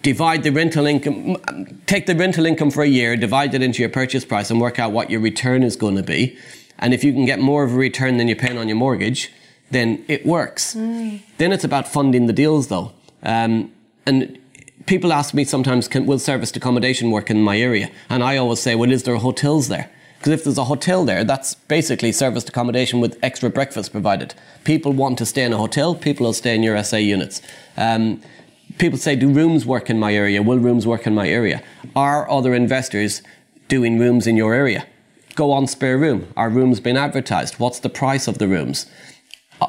[0.02, 1.38] divide the rental income,
[1.86, 4.78] take the rental income for a year, divide it into your purchase price and work
[4.78, 6.36] out what your return is going to be
[6.80, 9.30] and if you can get more of a return than you're paying on your mortgage,
[9.70, 10.74] then it works.
[10.74, 11.20] Mm.
[11.38, 12.92] Then it's about funding the deals, though.
[13.22, 13.72] Um,
[14.06, 14.38] and
[14.86, 17.90] people ask me sometimes, can, will serviced accommodation work in my area?
[18.08, 19.90] And I always say, well, is there hotels there?
[20.18, 24.34] Because if there's a hotel there, that's basically serviced accommodation with extra breakfast provided.
[24.64, 27.40] People want to stay in a hotel, people will stay in your SA units.
[27.76, 28.20] Um,
[28.78, 30.42] people say, do rooms work in my area?
[30.42, 31.62] Will rooms work in my area?
[31.96, 33.22] Are other investors
[33.68, 34.86] doing rooms in your area?
[35.40, 36.30] Go on spare room.
[36.36, 37.54] Are rooms being advertised?
[37.58, 38.84] What's the price of the rooms?
[39.58, 39.68] Uh,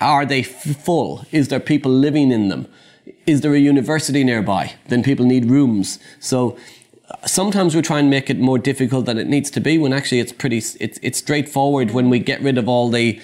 [0.00, 1.26] are they full?
[1.30, 2.66] Is there people living in them?
[3.26, 4.72] Is there a university nearby?
[4.88, 5.98] Then people need rooms.
[6.20, 6.56] So
[7.10, 9.92] uh, sometimes we try and make it more difficult than it needs to be when
[9.92, 13.20] actually it's pretty it's, it's straightforward when we get rid of all the,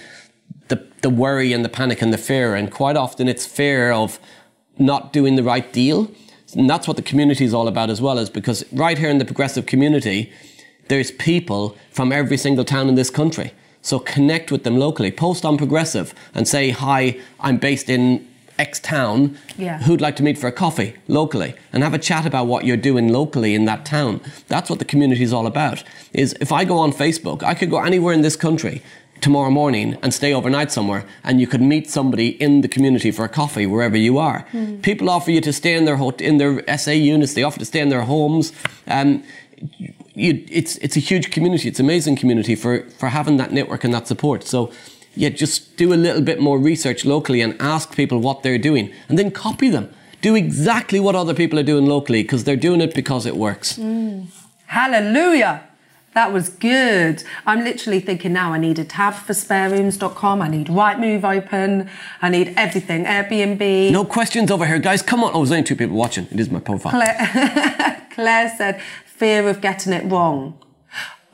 [0.68, 4.18] the the worry and the panic and the fear and quite often it's fear of
[4.78, 6.10] not doing the right deal
[6.54, 9.18] and that's what the community is all about as well is because right here in
[9.18, 10.30] the progressive community
[10.88, 13.52] there's people from every single town in this country.
[13.82, 15.12] So connect with them locally.
[15.12, 18.26] Post on Progressive and say, hi, I'm based in
[18.58, 19.38] X town.
[19.56, 19.78] Yeah.
[19.82, 22.76] Who'd like to meet for a coffee locally and have a chat about what you're
[22.76, 24.20] doing locally in that town?
[24.48, 25.84] That's what the community is all about.
[26.12, 28.82] Is if I go on Facebook, I could go anywhere in this country
[29.20, 33.24] tomorrow morning and stay overnight somewhere and you could meet somebody in the community for
[33.24, 34.46] a coffee wherever you are.
[34.52, 34.82] Mm.
[34.82, 37.80] People offer you to stay in their in their SA units, they offer to stay
[37.80, 38.52] in their homes.
[38.86, 39.22] Um,
[40.14, 41.68] you, it's it's a huge community.
[41.68, 44.44] It's an amazing community for for having that network and that support.
[44.44, 44.72] So
[45.14, 48.92] yeah, just do a little bit more research locally and ask people what they're doing,
[49.08, 49.92] and then copy them.
[50.22, 53.78] Do exactly what other people are doing locally because they're doing it because it works.
[53.78, 54.26] Mm.
[54.66, 55.62] Hallelujah.
[56.16, 57.22] That was good.
[57.44, 60.40] I'm literally thinking now I need a tab for sparerooms.com.
[60.40, 61.90] I need Rightmove open.
[62.22, 63.04] I need everything.
[63.04, 63.92] Airbnb.
[63.92, 65.02] No questions over here, guys.
[65.02, 65.32] Come on.
[65.34, 66.26] Oh, there's only two people watching.
[66.30, 66.92] It is my profile.
[66.92, 68.80] Claire, Claire said,
[69.16, 70.58] fear of getting it wrong.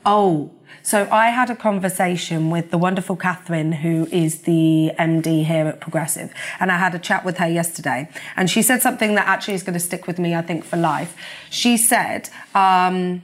[0.05, 0.51] Oh,
[0.85, 5.79] so I had a conversation with the wonderful Catherine, who is the MD here at
[5.79, 9.53] Progressive, and I had a chat with her yesterday, and she said something that actually
[9.53, 11.15] is going to stick with me, I think, for life.
[11.49, 13.21] She said, um,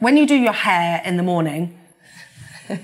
[0.00, 1.78] when you do your hair in the morning,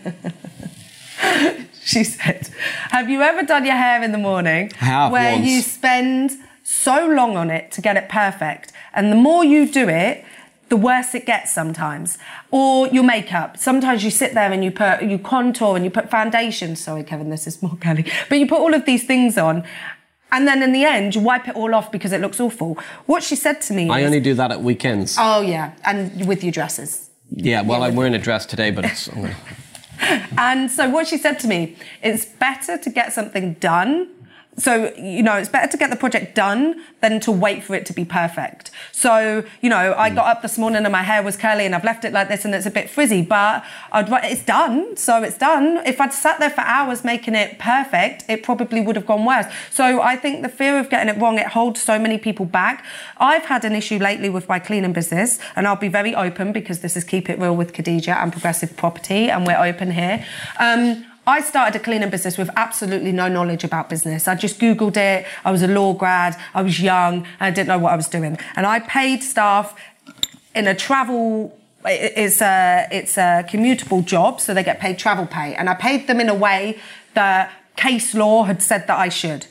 [1.83, 2.49] she said,
[2.91, 5.47] have you ever done your hair in the morning where once.
[5.47, 6.31] you spend
[6.63, 10.25] so long on it to get it perfect, and the more you do it,
[10.69, 12.19] the worse it gets sometimes.
[12.51, 13.57] Or your makeup.
[13.57, 16.77] Sometimes you sit there and you put, you contour and you put foundation.
[16.77, 18.11] Sorry, Kevin, this is more Kelly.
[18.29, 19.65] But you put all of these things on.
[20.33, 22.79] And then in the end, you wipe it all off because it looks awful.
[23.07, 25.17] What she said to me I is, only do that at weekends.
[25.19, 25.73] Oh, yeah.
[25.85, 27.11] And with your dresses.
[27.31, 29.09] Yeah, well, yeah, I'm wearing a dress today, but it's.
[30.39, 34.09] and so what she said to me, it's better to get something done
[34.59, 37.85] so, you know, it's better to get the project done than to wait for it
[37.87, 38.71] to be perfect.
[38.91, 41.85] So, you know, I got up this morning and my hair was curly and I've
[41.85, 44.97] left it like this and it's a bit frizzy, but I'd, it's done.
[44.97, 45.83] So it's done.
[45.87, 49.47] If I'd sat there for hours making it perfect, it probably would have gone worse.
[49.71, 52.85] So I think the fear of getting it wrong, it holds so many people back.
[53.19, 56.81] I've had an issue lately with my cleaning business and I'll be very open because
[56.81, 60.25] this is Keep It Real with Khadija and Progressive Property and we're open here.
[60.59, 64.29] Um, I started a cleaning business with absolutely no knowledge about business.
[64.29, 65.27] I just Googled it.
[65.45, 66.37] I was a law grad.
[66.55, 67.27] I was young.
[67.41, 68.39] And I didn't know what I was doing.
[68.55, 69.75] And I paid staff
[70.55, 71.57] in a travel
[71.89, 76.07] it's a it's a commutable job, so they get paid travel pay, and I paid
[76.07, 76.79] them in a way
[77.15, 79.47] that case law had said that I should.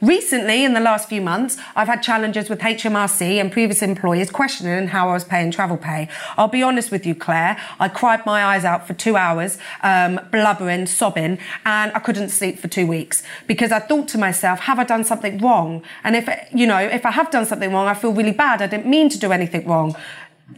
[0.00, 4.88] Recently, in the last few months, I've had challenges with HMRC and previous employers questioning
[4.88, 6.08] how I was paying travel pay.
[6.36, 7.56] I'll be honest with you, Claire.
[7.80, 12.58] I cried my eyes out for two hours, um, blubbering, sobbing, and I couldn't sleep
[12.58, 15.82] for two weeks because I thought to myself, have I done something wrong?
[16.04, 18.62] And if, you know, if I have done something wrong, I feel really bad.
[18.62, 19.96] I didn't mean to do anything wrong.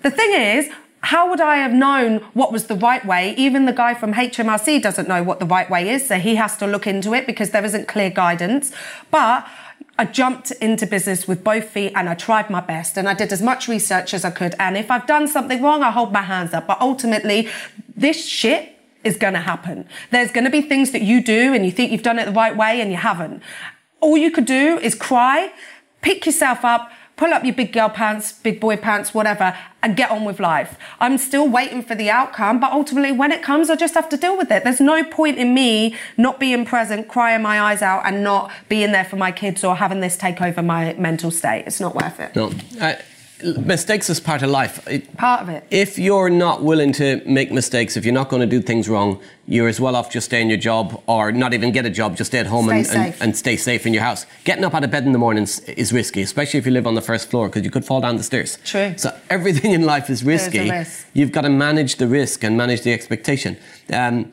[0.02, 0.70] The thing is,
[1.02, 3.34] how would I have known what was the right way?
[3.36, 6.56] Even the guy from HMRC doesn't know what the right way is, so he has
[6.58, 8.72] to look into it because there isn't clear guidance.
[9.10, 9.46] But
[9.98, 13.32] I jumped into business with both feet and I tried my best and I did
[13.32, 14.54] as much research as I could.
[14.58, 16.66] And if I've done something wrong, I hold my hands up.
[16.66, 17.48] But ultimately,
[17.96, 19.88] this shit is going to happen.
[20.10, 22.32] There's going to be things that you do and you think you've done it the
[22.32, 23.42] right way and you haven't.
[24.00, 25.52] All you could do is cry,
[26.00, 30.10] pick yourself up, pull up your big girl pants, big boy pants, whatever, and get
[30.10, 30.78] on with life.
[31.00, 34.16] I'm still waiting for the outcome, but ultimately, when it comes, I just have to
[34.16, 34.64] deal with it.
[34.64, 38.92] There's no point in me not being present, crying my eyes out, and not being
[38.92, 41.64] there for my kids or having this take over my mental state.
[41.66, 42.34] It's not worth it.
[42.34, 42.52] No.
[42.80, 42.98] I,
[43.42, 44.86] mistakes is part of life.
[45.16, 45.64] Part of it.
[45.70, 49.20] If you're not willing to make mistakes, if you're not going to do things wrong,
[49.46, 52.16] you're as well off just stay in your job or not even get a job,
[52.16, 54.26] just stay at home stay and, and, and, stay safe in your house.
[54.44, 56.94] Getting up out of bed in the morning is risky, especially if you live on
[56.94, 58.58] the first floor because you could fall down the stairs.
[58.64, 58.94] True.
[58.96, 60.70] So everything in life is risky.
[60.70, 61.06] Risk.
[61.14, 63.56] You've got to manage the risk and manage the expectation.
[63.92, 64.32] Um,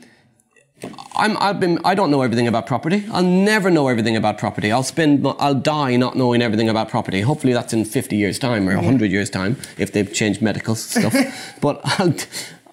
[1.15, 3.05] I'm, I've been, I don't know everything about property.
[3.11, 4.71] I'll never know everything about property.
[4.71, 7.21] I'll spend, I'll die not knowing everything about property.
[7.21, 11.15] Hopefully that's in 50 years' time or 100 years' time if they've changed medical stuff.
[11.61, 12.13] but I'll,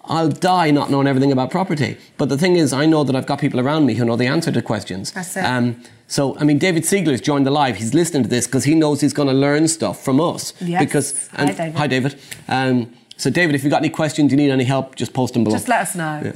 [0.05, 1.97] I'll die not knowing everything about property.
[2.19, 4.27] But the thing is, I know that I've got people around me who know the
[4.27, 5.12] answer to questions.
[5.12, 5.45] That's it.
[5.45, 7.77] Um, so, I mean, David Siegler's joined the live.
[7.77, 10.53] He's listening to this because he knows he's going to learn stuff from us.
[10.61, 10.85] Yes.
[10.85, 11.75] Because, Hi, David.
[11.77, 12.21] Hi, David.
[12.49, 15.45] Um, so, David, if you've got any questions, you need any help, just post them
[15.45, 15.57] below.
[15.57, 16.21] Just let us know.
[16.25, 16.33] Yeah.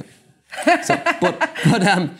[0.83, 2.17] So, but but um,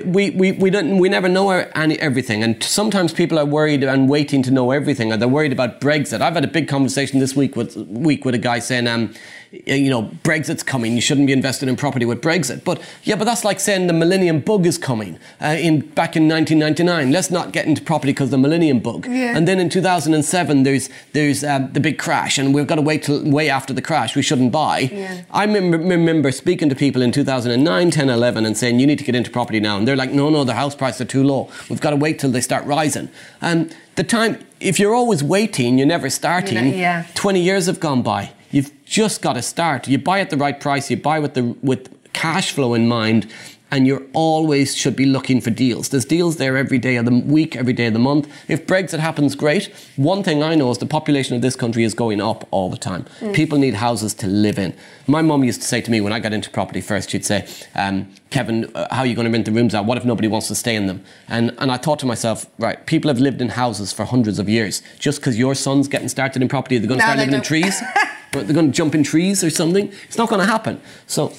[0.00, 4.08] we, we, we don't we never know any, everything, and sometimes people are worried and
[4.08, 6.20] waiting to know everything, or they're worried about Brexit.
[6.20, 9.14] I've had a big conversation this week with week with a guy saying, um,
[9.52, 10.94] you know, Brexit's coming.
[10.94, 12.64] You shouldn't be invested in property with Brexit.
[12.64, 16.26] But yeah, but that's like saying the Millennium Bug is coming uh, in back in
[16.28, 17.12] 1999.
[17.12, 19.06] Let's not get into property because the Millennium Bug.
[19.06, 19.36] Yeah.
[19.36, 23.02] And then in 2007, there's there's uh, the big crash, and we've got to wait
[23.02, 24.16] till way after the crash.
[24.16, 24.80] We shouldn't buy.
[24.80, 25.22] Yeah.
[25.30, 29.04] I remember, remember speaking to people in 2009, 10, 11, and saying you need to
[29.04, 31.50] get into property now, and they're like, no, no, the house prices are too low.
[31.68, 33.08] We've got to wait till they start rising.
[33.40, 36.74] And the time, if you're always waiting, you're never starting.
[36.78, 37.04] yeah.
[37.14, 38.30] 20 years have gone by.
[38.52, 39.88] You've just got to start.
[39.88, 40.88] You buy at the right price.
[40.90, 43.26] You buy with the with cash flow in mind,
[43.72, 45.88] and you're always should be looking for deals.
[45.88, 48.28] There's deals there every day of the week, every day of the month.
[48.46, 49.72] If Brexit happens, great.
[49.96, 52.76] One thing I know is the population of this country is going up all the
[52.76, 53.06] time.
[53.32, 54.74] People need houses to live in.
[55.06, 57.48] My mum used to say to me when I got into property first, she'd say,
[57.74, 59.86] um, Kevin, uh, how are you going to rent the rooms out?
[59.86, 61.02] What if nobody wants to stay in them?
[61.26, 64.48] And, and I thought to myself, right, people have lived in houses for hundreds of
[64.50, 64.82] years.
[64.98, 67.40] Just because your son's getting started in property, they're going to No, start living in
[67.40, 67.44] don't.
[67.46, 67.80] trees?
[68.34, 69.92] Or they're going to jump in trees or something?
[70.08, 70.80] It's not going to happen.
[71.06, 71.34] So,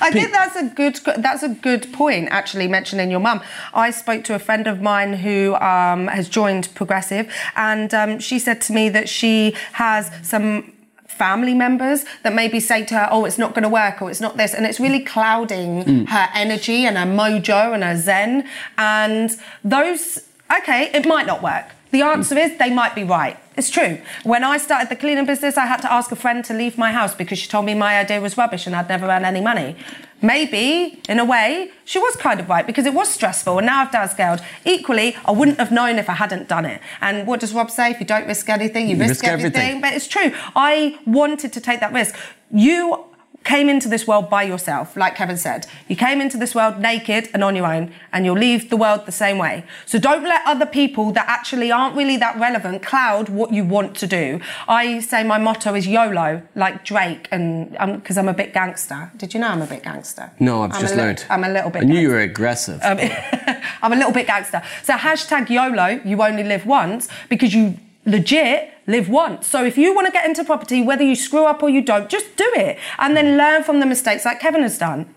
[0.00, 2.28] I think that's a good that's a good point.
[2.30, 3.40] Actually, mentioning your mum,
[3.74, 8.38] I spoke to a friend of mine who um, has joined Progressive, and um, she
[8.38, 10.72] said to me that she has some
[11.06, 14.20] family members that maybe say to her, "Oh, it's not going to work," or "It's
[14.20, 18.48] not this," and it's really clouding her energy and her mojo and her zen.
[18.78, 19.30] And
[19.64, 20.22] those,
[20.58, 21.66] okay, it might not work.
[21.92, 23.36] The answer is they might be right.
[23.56, 23.98] It's true.
[24.24, 26.90] When I started the cleaning business, I had to ask a friend to leave my
[26.90, 29.76] house because she told me my idea was rubbish and I'd never earn any money.
[30.22, 33.82] Maybe, in a way, she was kind of right because it was stressful and now
[33.82, 34.42] I've downscaled.
[34.64, 36.80] Equally, I wouldn't have known if I hadn't done it.
[37.02, 37.90] And what does Rob say?
[37.90, 39.60] If you don't risk anything, you, You risk, risk everything.
[39.60, 39.80] everything.
[39.82, 40.32] But it's true.
[40.56, 42.14] I wanted to take that risk.
[42.50, 43.04] You
[43.44, 45.66] came into this world by yourself, like Kevin said.
[45.88, 49.06] You came into this world naked and on your own, and you'll leave the world
[49.06, 49.64] the same way.
[49.86, 53.96] So don't let other people that actually aren't really that relevant cloud what you want
[53.96, 54.40] to do.
[54.68, 59.10] I say my motto is YOLO, like Drake, and because I'm a bit gangster.
[59.16, 60.30] Did you know I'm a bit gangster?
[60.38, 61.24] No, I've I'm just a li- learned.
[61.30, 61.82] I'm a little bit.
[61.82, 62.80] I knew you were aggressive.
[62.82, 62.98] Um,
[63.82, 64.62] I'm a little bit gangster.
[64.82, 69.46] So hashtag YOLO, you only live once because you legit live once.
[69.46, 72.08] So if you want to get into property, whether you screw up or you don't,
[72.08, 75.12] just do it and then learn from the mistakes like Kevin has done.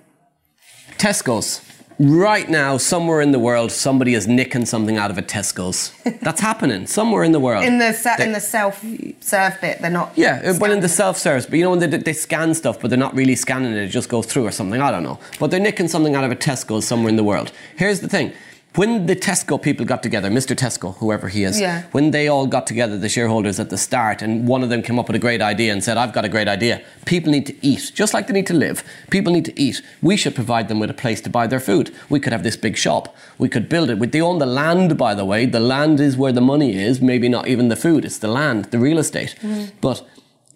[0.97, 1.61] Tesco's.
[1.97, 5.93] Right now, somewhere in the world, somebody is nicking something out of a Tesco's.
[6.21, 7.63] That's happening somewhere in the world.
[7.63, 8.83] In the se- They- in the self
[9.21, 10.11] serve bit, they're not.
[10.17, 12.89] Yeah, uh, well, in the self-service, but you know when they, they scan stuff, but
[12.89, 14.81] they're not really scanning it; it just goes through or something.
[14.81, 17.53] I don't know, but they're nicking something out of a Tesco's somewhere in the world.
[17.77, 18.33] Here's the thing:
[18.75, 20.55] when the Tesco people got together, Mr.
[20.55, 21.83] Tesco, whoever he is, Yeah.
[21.91, 24.99] when they all got together, the shareholders at the start, and one of them came
[24.99, 26.81] up with a great idea and said, "I've got a great idea.
[27.05, 28.83] People need to eat, just like they need to live.
[29.09, 29.81] People need to eat.
[30.01, 31.91] We should provide them with a place to buy their food.
[32.09, 33.15] We could have this big shop.
[33.37, 34.11] We could build it.
[34.11, 35.45] They own the land, by the way.
[35.45, 37.01] The land is where the money is.
[37.01, 38.05] Maybe not even the food.
[38.05, 39.35] It's the land, the real estate.
[39.41, 39.63] Mm-hmm.
[39.81, 40.03] But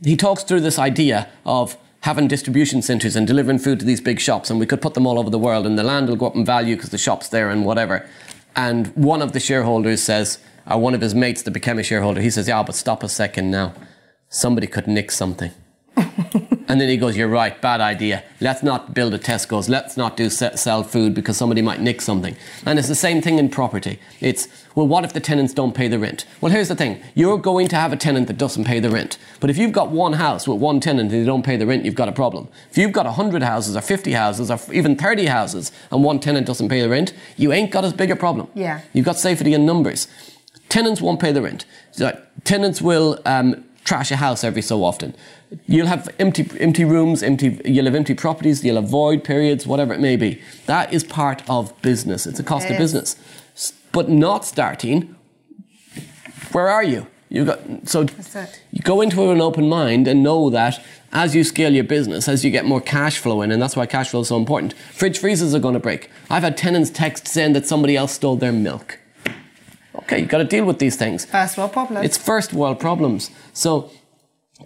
[0.04, 4.20] he talks through this idea of having distribution centres and delivering food to these big
[4.20, 6.28] shops, and we could put them all over the world, and the land will go
[6.28, 8.08] up in value because the shop's there and whatever.
[8.56, 12.22] And one of the shareholders says, or one of his mates that became a shareholder,
[12.22, 13.74] he says, "Yeah, but stop a second now.
[14.30, 15.52] Somebody could nick something."
[16.70, 18.24] And then he goes, You're right, bad idea.
[18.40, 19.68] Let's not build a Tesco's.
[19.68, 22.38] Let's not do sell food because somebody might nick something.
[22.64, 24.00] And it's the same thing in property.
[24.22, 24.48] It's,
[24.80, 26.26] well, what if the tenants don't pay the rent?
[26.40, 29.18] Well, here's the thing you're going to have a tenant that doesn't pay the rent.
[29.42, 31.84] But if you've got one house with one tenant and they don't pay the rent,
[31.84, 32.48] you've got a problem.
[32.72, 36.48] If you've got 100 houses or 50 houses or even 30 houses and one tenant
[36.48, 38.48] doesn't pay the rent, you ain't got as big a problem.
[38.54, 38.80] Yeah.
[38.94, 40.08] You've got safety in numbers.
[40.70, 41.66] Tenants won't pay the rent.
[42.46, 45.14] Tenants will um, trash a house every so often.
[45.66, 49.94] You'll have empty, empty rooms, empty, you'll have empty properties, you'll have void periods, whatever
[49.94, 50.42] it may be.
[50.68, 52.26] That is part of business.
[52.26, 53.18] It's a cost It of business.
[53.92, 55.16] But not starting,
[56.52, 57.08] where are you?
[57.30, 58.08] You got so
[58.72, 61.84] you go into it with an open mind and know that as you scale your
[61.84, 64.38] business, as you get more cash flow in, and that's why cash flow is so
[64.38, 64.74] important.
[64.74, 66.10] Fridge freezers are going to break.
[66.30, 68.98] I've had tenants text saying that somebody else stole their milk.
[69.96, 71.26] Okay, you got to deal with these things.
[71.26, 72.04] First world problem.
[72.04, 73.30] It's first world problems.
[73.54, 73.92] So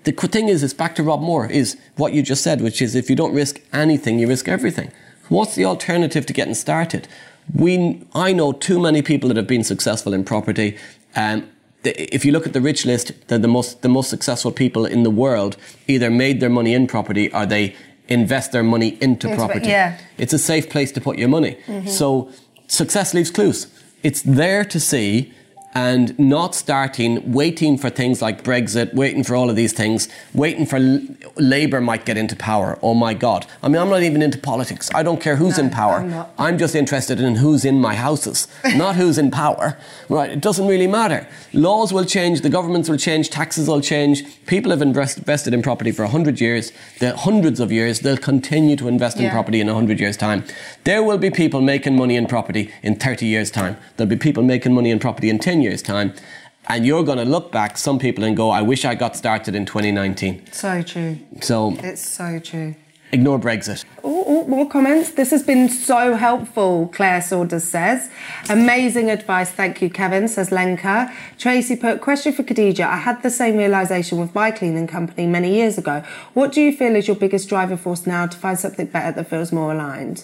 [0.03, 2.95] the thing is, it's back to Rob Moore, is what you just said, which is
[2.95, 4.91] if you don't risk anything, you risk everything.
[5.29, 7.07] What's the alternative to getting started?
[7.53, 10.77] We, I know too many people that have been successful in property.
[11.15, 11.49] Um,
[11.83, 14.85] the- if you look at the rich list, they're the most, the most successful people
[14.85, 17.75] in the world either made their money in property or they
[18.07, 19.67] invest their money into, property.
[19.69, 19.97] yeah.
[20.17, 21.57] It's a safe place to put your money.
[21.87, 22.29] So
[22.67, 23.67] success leaves clues.
[24.03, 25.33] It's there to see
[25.75, 30.65] and not starting waiting for things like Brexit, waiting for all of these things, waiting
[30.65, 31.01] for l-
[31.37, 32.77] Labour might get into power.
[32.83, 33.45] Oh my God.
[33.63, 34.89] I mean, I'm not even into politics.
[34.93, 35.95] I don't care who's No, in power.
[36.37, 36.53] I'm.
[36.53, 39.77] I'm just interested in who's in my houses, not who's in power.
[40.09, 40.29] Right?
[40.29, 41.27] It doesn't really matter.
[41.53, 44.23] Laws will change, the governments will change, taxes will change.
[44.45, 48.01] People have invested in property for 100 years, the hundreds of years.
[48.01, 50.43] They'll continue to invest in property in 100 years' time.
[50.83, 53.77] There will be people making money in property in 30 years' time.
[53.97, 56.13] There'll be people making money in property in 10 years' time.
[56.69, 59.53] And you're going to look back, some people, and go, I wish I got started
[59.55, 60.51] in 2019.
[60.53, 61.17] so true.
[61.41, 62.75] So It's so true.
[63.11, 63.83] ignore Brexit.
[64.03, 65.11] Oh, more comments.
[65.11, 68.09] This has been so helpful, Claire Saunders says.
[68.49, 69.51] Amazing advice.
[69.51, 71.11] Thank you, Kevin, says Lenka.
[71.37, 72.85] Tracy put, question for Khadija.
[72.87, 76.01] I had the same realization with my cleaning company many years ago.
[76.33, 79.27] What do you feel is your biggest driving force now to find something better that
[79.29, 80.23] feels more aligned?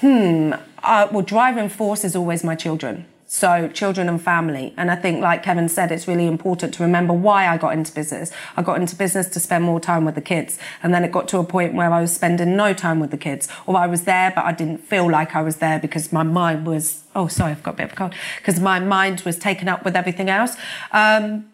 [0.00, 0.52] Hmm.
[0.82, 3.04] Uh, well, driving force is always my children.
[3.28, 4.72] So, children and family.
[4.76, 7.92] And I think, like Kevin said, it's really important to remember why I got into
[7.92, 8.30] business.
[8.56, 10.58] I got into business to spend more time with the kids.
[10.80, 13.16] And then it got to a point where I was spending no time with the
[13.16, 13.48] kids.
[13.66, 16.66] Or I was there, but I didn't feel like I was there because my mind
[16.66, 18.14] was, oh, sorry, I've got a bit of a cold.
[18.36, 20.56] Because my mind was taken up with everything else.
[20.92, 21.46] Um,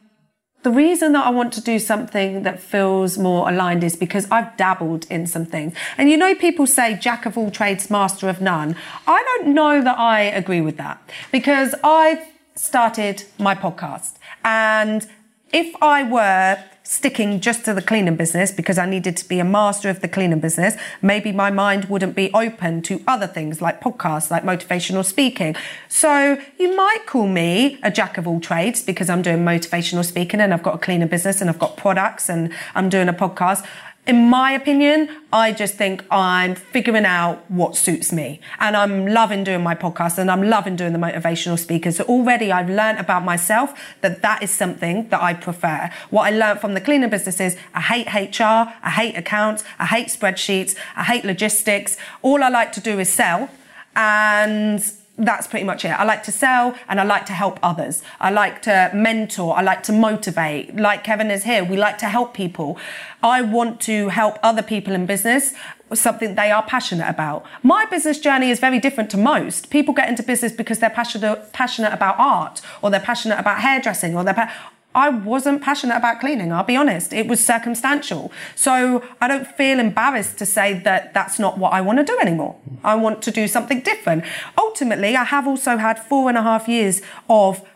[0.63, 4.57] the reason that I want to do something that feels more aligned is because I've
[4.57, 5.75] dabbled in some things.
[5.99, 8.77] And you know, people say jack of all trades, master of none.
[9.07, 14.15] I don't know that I agree with that because I've started my podcast.
[14.45, 15.07] And
[15.53, 19.45] if I were sticking just to the cleaning business because I needed to be a
[19.45, 23.81] master of the cleaning business, maybe my mind wouldn't be open to other things like
[23.81, 25.55] podcasts, like motivational speaking.
[25.89, 30.41] So you might call me a jack of all trades because I'm doing motivational speaking
[30.41, 33.67] and I've got a cleaning business and I've got products and I'm doing a podcast.
[34.05, 38.41] In my opinion, I just think I'm figuring out what suits me.
[38.59, 41.99] And I'm loving doing my podcast and I'm loving doing the motivational speakers.
[41.99, 45.89] So already I've learned about myself that that is something that I prefer.
[46.11, 48.43] What I learned from the cleaning business is I hate HR,
[48.83, 51.97] I hate accounts, I hate spreadsheets, I hate logistics.
[52.23, 53.51] All I like to do is sell.
[53.95, 54.85] And
[55.19, 55.89] that's pretty much it.
[55.89, 58.03] I like to sell and I like to help others.
[58.21, 59.57] I like to mentor.
[59.57, 60.77] I like to motivate.
[60.77, 62.79] Like Kevin is here, we like to help people.
[63.23, 65.55] I want to help other people in business
[65.95, 67.45] something they are passionate about.
[67.63, 69.71] My business journey is very different to most.
[69.71, 74.17] People get into business because they're passionate passionate about art or they're passionate about hairdressing
[74.17, 74.53] or they're pa-
[74.95, 77.13] I wasn't passionate about cleaning, I'll be honest.
[77.13, 78.31] It was circumstantial.
[78.55, 82.19] So I don't feel embarrassed to say that that's not what I want to do
[82.21, 82.57] anymore.
[82.85, 84.25] I want to do something different.
[84.59, 87.67] Ultimately, I have also had four and a half years of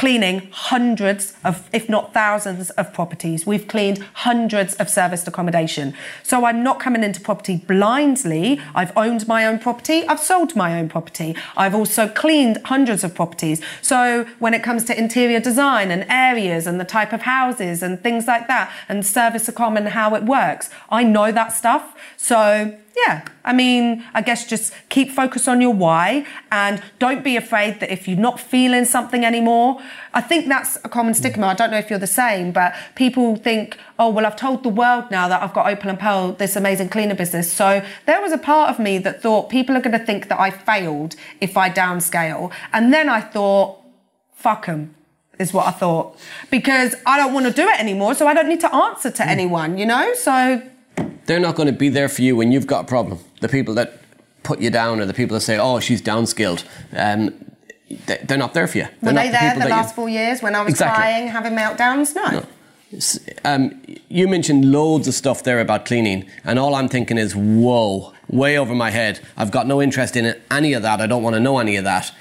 [0.00, 3.46] cleaning hundreds of, if not thousands of properties.
[3.46, 5.92] We've cleaned hundreds of serviced accommodation.
[6.22, 8.58] So I'm not coming into property blindly.
[8.74, 10.06] I've owned my own property.
[10.06, 11.36] I've sold my own property.
[11.54, 13.60] I've also cleaned hundreds of properties.
[13.82, 18.02] So when it comes to interior design and areas and the type of houses and
[18.02, 21.94] things like that and service accom and how it works, I know that stuff.
[22.16, 27.36] So yeah, I mean, I guess just keep focus on your why and don't be
[27.36, 29.80] afraid that if you're not feeling something anymore,
[30.12, 31.46] I think that's a common stigma.
[31.46, 34.68] I don't know if you're the same, but people think, oh, well, I've told the
[34.68, 37.52] world now that I've got Opal and Pearl, this amazing cleaner business.
[37.52, 40.40] So there was a part of me that thought people are going to think that
[40.40, 42.52] I failed if I downscale.
[42.72, 43.78] And then I thought,
[44.32, 44.94] fuck them
[45.38, 46.18] is what I thought
[46.50, 48.14] because I don't want to do it anymore.
[48.14, 49.26] So I don't need to answer to mm.
[49.26, 50.12] anyone, you know?
[50.14, 50.62] So
[51.26, 53.18] they're not going to be there for you when you've got a problem.
[53.40, 54.00] The people that
[54.42, 56.64] put you down or the people that say, oh, she's downscaled,
[56.96, 57.32] um,
[58.06, 58.88] they're not there for you.
[59.02, 59.94] They're Were they there the last you...
[59.96, 61.02] four years when I was exactly.
[61.02, 62.14] crying, having meltdowns?
[62.14, 62.30] No.
[62.30, 62.46] no.
[63.44, 68.12] Um, you mentioned loads of stuff there about cleaning, and all I'm thinking is, whoa,
[68.28, 69.20] way over my head.
[69.36, 71.00] I've got no interest in any of that.
[71.00, 72.12] I don't want to know any of that.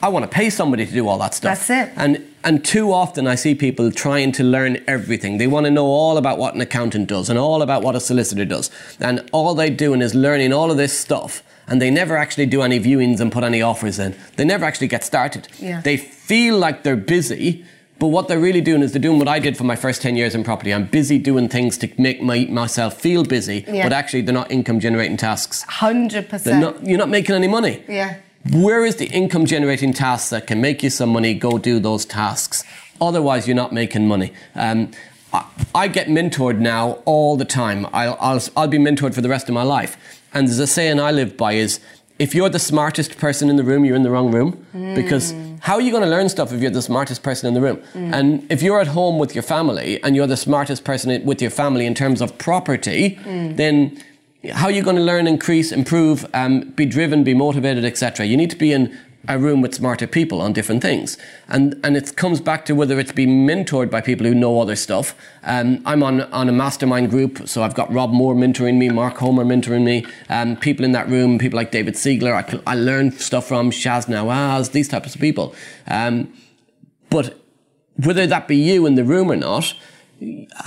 [0.00, 1.66] I want to pay somebody to do all that stuff.
[1.66, 1.92] That's it.
[1.96, 5.38] And and too often I see people trying to learn everything.
[5.38, 8.00] They want to know all about what an accountant does and all about what a
[8.00, 8.70] solicitor does.
[9.00, 12.62] And all they're doing is learning all of this stuff and they never actually do
[12.62, 14.16] any viewings and put any offers in.
[14.36, 15.48] They never actually get started.
[15.58, 15.80] Yeah.
[15.80, 17.64] They feel like they're busy,
[17.98, 20.16] but what they're really doing is they're doing what I did for my first 10
[20.16, 20.72] years in property.
[20.72, 23.82] I'm busy doing things to make my, myself feel busy, yeah.
[23.82, 25.64] but actually they're not income generating tasks.
[25.68, 26.60] 100%.
[26.60, 27.84] Not, you're not making any money.
[27.88, 28.18] Yeah.
[28.52, 31.34] Where is the income generating tasks that can make you some money?
[31.34, 32.64] Go do those tasks.
[33.00, 34.32] Otherwise, you're not making money.
[34.54, 34.90] Um,
[35.32, 37.86] I, I, get mentored now all the time.
[37.92, 40.22] I'll, I'll, I'll be mentored for the rest of my life.
[40.32, 41.80] And there's a saying I live by is,
[42.18, 44.66] if you're the smartest person in the room, you're in the wrong room.
[44.74, 44.94] Mm.
[44.94, 47.60] Because how are you going to learn stuff if you're the smartest person in the
[47.60, 47.76] room?
[47.94, 48.14] Mm.
[48.14, 51.50] And if you're at home with your family and you're the smartest person with your
[51.50, 53.56] family in terms of property, mm.
[53.56, 54.02] then
[54.52, 58.26] how are you going to learn, increase, improve, um, be driven, be motivated, etc.?
[58.26, 61.18] You need to be in a room with smarter people on different things.
[61.48, 64.76] And and it comes back to whether it's being mentored by people who know other
[64.76, 65.14] stuff.
[65.42, 69.16] Um, I'm on, on a mastermind group, so I've got Rob Moore mentoring me, Mark
[69.18, 73.10] Homer mentoring me, um, people in that room, people like David Siegler, I, I learn
[73.12, 75.54] stuff from, Shaz Nawaz, these types of people.
[75.86, 76.32] Um,
[77.10, 77.38] but
[77.96, 79.74] whether that be you in the room or not,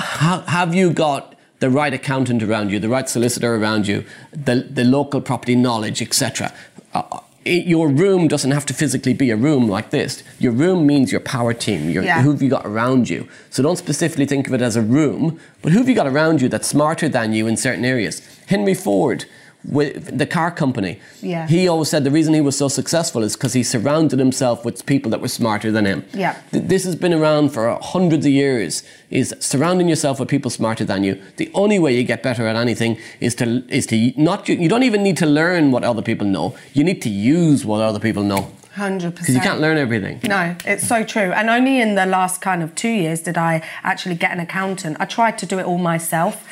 [0.09, 4.03] have you got the right accountant around you, the right solicitor around you,
[4.33, 6.51] the, the local property knowledge, etc.
[6.93, 10.23] Uh, your room doesn't have to physically be a room like this.
[10.39, 12.21] Your room means your power team, your, yeah.
[12.21, 13.27] who have you got around you.
[13.51, 16.41] So don't specifically think of it as a room, but who have you got around
[16.41, 18.21] you that's smarter than you in certain areas?
[18.47, 19.25] Henry Ford
[19.63, 20.99] with the car company.
[21.21, 21.47] Yeah.
[21.47, 24.85] He always said the reason he was so successful is because he surrounded himself with
[24.85, 26.03] people that were smarter than him.
[26.13, 26.39] Yeah.
[26.51, 28.83] Th- this has been around for hundreds of years.
[29.09, 31.21] Is surrounding yourself with people smarter than you.
[31.35, 34.83] The only way you get better at anything is to is to not you don't
[34.83, 36.55] even need to learn what other people know.
[36.73, 38.51] You need to use what other people know.
[38.75, 39.15] Hundred percent.
[39.17, 40.21] Because you can't learn everything.
[40.23, 41.33] No, it's so true.
[41.33, 44.95] And only in the last kind of two years did I actually get an accountant.
[44.99, 46.47] I tried to do it all myself.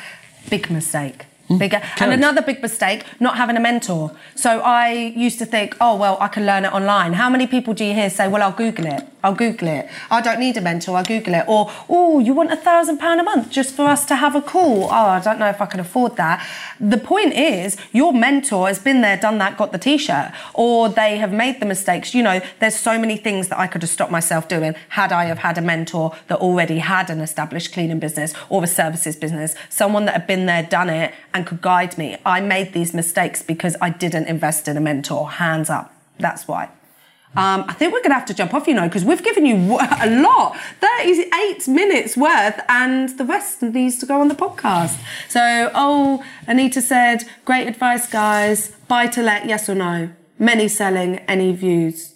[0.50, 1.24] Big mistake.
[1.50, 1.58] Mm.
[1.58, 1.82] bigger.
[1.98, 4.12] And another big mistake, not having a mentor.
[4.36, 7.14] So I used to think, oh, well, I can learn it online.
[7.14, 9.04] How many people do you hear say, well, I'll Google it?
[9.22, 9.88] I'll Google it.
[10.10, 11.44] I don't need a mentor, I'll Google it.
[11.46, 14.40] Or, oh, you want a thousand pound a month just for us to have a
[14.40, 14.84] call?
[14.84, 16.46] Oh, I don't know if I can afford that.
[16.78, 20.88] The point is, your mentor has been there, done that, got the t shirt, or
[20.88, 22.14] they have made the mistakes.
[22.14, 25.24] You know, there's so many things that I could have stopped myself doing had I
[25.24, 29.54] have had a mentor that already had an established cleaning business or a services business,
[29.68, 32.16] someone that had been there, done it, and could guide me.
[32.24, 35.92] I made these mistakes because I didn't invest in a mentor, hands up.
[36.18, 36.70] That's why.
[37.36, 39.46] Um, I think we're going to have to jump off, you know, because we've given
[39.46, 39.54] you
[40.00, 44.98] a lot 38 minutes worth, and the rest needs to go on the podcast.
[45.28, 48.72] So, oh, Anita said, great advice, guys.
[48.88, 50.10] Buy to let, yes or no?
[50.40, 52.14] Many selling, any views?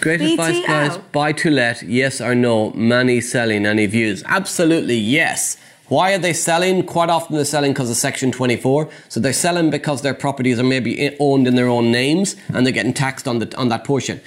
[0.00, 0.98] Great advice, guys.
[1.10, 2.70] Buy to let, yes or no?
[2.72, 4.22] Many selling, any views?
[4.26, 5.56] Absolutely, yes.
[5.88, 6.84] Why are they selling?
[6.84, 8.90] Quite often they're selling because of Section 24.
[9.08, 12.72] So they're selling because their properties are maybe owned in their own names and they're
[12.72, 14.20] getting taxed on, the, on that portion.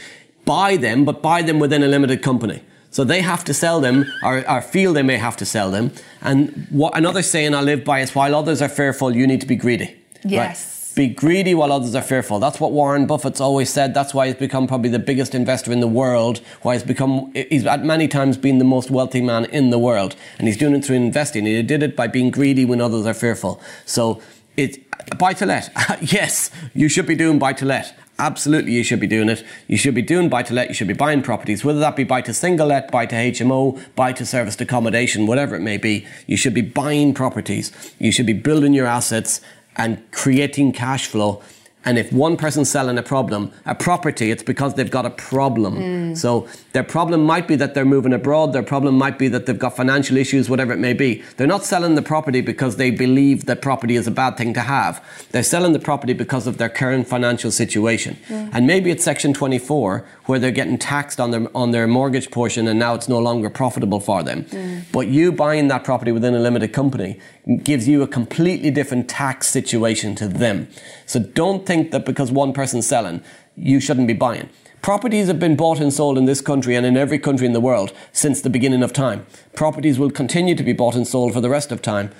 [0.45, 2.64] Buy them, but buy them within a limited company.
[2.89, 5.91] So they have to sell them or, or feel they may have to sell them.
[6.22, 9.47] And what another saying I live by is while others are fearful, you need to
[9.47, 9.95] be greedy.
[10.24, 10.70] Right?
[10.94, 12.39] Be greedy while others are fearful.
[12.39, 13.94] That's what Warren Buffett's always said.
[13.94, 16.39] That's why he's become probably the biggest investor in the world.
[16.64, 20.18] Why he's become, he's at many times been the most wealthy man in the world.
[20.38, 21.46] And he's doing it through investing.
[21.46, 23.62] He did it by being greedy when others are fearful.
[23.86, 24.22] So
[24.58, 24.80] it,
[25.18, 25.72] buy to let.
[26.02, 27.96] yes, you should be doing buy to let.
[28.20, 29.44] Absolutely, you should be doing it.
[29.68, 30.68] You should be doing buy to let.
[30.68, 33.82] You should be buying properties, whether that be buy to single let, buy to HMO,
[33.96, 36.06] buy to serviced accommodation, whatever it may be.
[36.28, 37.72] You should be buying properties.
[37.98, 39.42] You should be building your assets
[39.78, 41.41] and creating cash flow.
[41.84, 45.78] And if one person's selling a problem, a property, it's because they've got a problem.
[45.78, 46.17] Mm.
[46.17, 48.53] So their problem might be that they're moving abroad.
[48.53, 51.24] Their problem might be that they've got financial issues, whatever it may be.
[51.38, 54.61] They're not selling the property because they believe that property is a bad thing to
[54.61, 55.03] have.
[55.32, 58.17] They're selling the property because of their current financial situation.
[58.28, 58.51] Mm.
[58.53, 62.67] And maybe it's Section 24 where they're getting taxed on their on their mortgage portion,
[62.67, 64.43] and now it's no longer profitable for them.
[64.43, 64.84] Mm.
[64.91, 67.19] But you buying that property within a limited company
[67.64, 70.68] gives you a completely different tax situation to them.
[71.06, 73.24] So don't think that because one person's selling,
[73.56, 74.50] you shouldn't be buying.
[74.82, 77.60] Properties have been bought and sold in this country and in every country in the
[77.60, 79.26] world since the beginning of time.
[79.54, 82.12] Properties will continue to be bought and sold for the rest of time.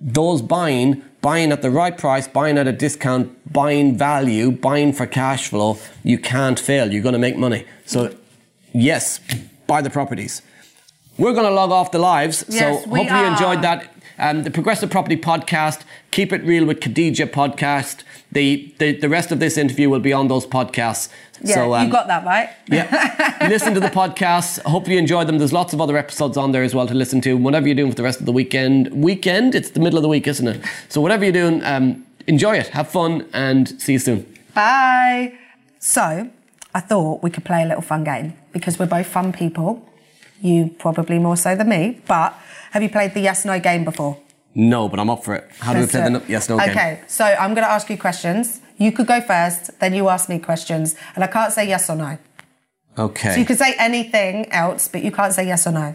[0.00, 5.06] Those buying, buying at the right price, buying at a discount, buying value, buying for
[5.06, 6.92] cash flow, you can't fail.
[6.92, 7.64] You're going to make money.
[7.86, 8.14] So,
[8.72, 9.20] yes,
[9.66, 10.42] buy the properties.
[11.16, 12.44] We're going to log off the lives.
[12.48, 13.93] Yes, so, hopefully, you enjoyed that.
[14.18, 18.04] Um, the Progressive Property Podcast, Keep It Real with Khadija podcast.
[18.30, 21.08] The, the, the rest of this interview will be on those podcasts.
[21.42, 22.50] Yeah, so, um, you got that right.
[22.68, 23.46] yeah.
[23.48, 24.60] listen to the podcasts.
[24.62, 25.38] Hopefully you enjoy them.
[25.38, 27.36] There's lots of other episodes on there as well to listen to.
[27.36, 28.90] Whatever you're doing for the rest of the weekend.
[28.92, 29.54] Weekend?
[29.54, 30.64] It's the middle of the week, isn't it?
[30.88, 32.68] So whatever you're doing, um, enjoy it.
[32.68, 34.32] Have fun and see you soon.
[34.54, 35.36] Bye.
[35.80, 36.30] So,
[36.74, 39.88] I thought we could play a little fun game because we're both fun people.
[40.48, 42.30] You probably more so than me, but
[42.72, 44.18] have you played the yes no game before?
[44.54, 45.44] No, but I'm up for it.
[45.58, 46.70] How do we play the no- yes no game?
[46.70, 48.60] Okay, so I'm going to ask you questions.
[48.76, 51.96] You could go first, then you ask me questions, and I can't say yes or
[51.96, 52.18] no.
[52.96, 53.30] Okay.
[53.32, 55.94] So you could say anything else, but you can't say yes or no.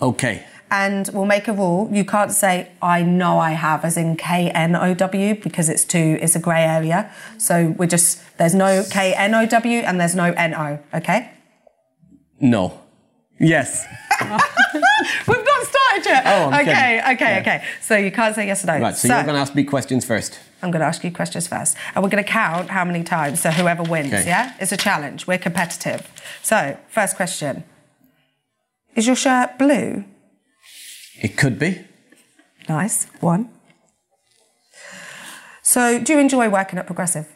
[0.00, 0.44] okay.
[0.70, 1.88] And we'll make a rule.
[1.92, 5.84] You can't say I know I have, as in K N O W, because it's
[5.84, 7.12] too it's a grey area.
[7.38, 10.78] So we're just there's no K N O W and there's no N O.
[10.94, 11.30] Okay.
[12.40, 12.80] No.
[13.40, 13.84] Yes.
[14.20, 14.28] We've
[15.44, 16.22] not started yet.
[16.26, 16.64] Oh, I'm okay,
[17.00, 17.14] kidding.
[17.16, 17.40] okay, Yeah.
[17.40, 17.64] okay.
[17.80, 18.78] So you can't say yes or no.
[18.78, 20.38] Right, so, you're going to ask me questions first.
[20.62, 23.40] I'm going to ask you questions first, and we're going to count how many times.
[23.40, 24.24] So whoever wins, Okay.
[24.26, 25.26] yeah, it's a challenge.
[25.26, 26.08] We're competitive.
[26.42, 27.64] So first question:
[28.94, 30.04] Is your shirt blue?
[31.20, 31.84] It could be.
[32.68, 33.50] Nice one.
[35.62, 37.26] So do you enjoy working at Progressive?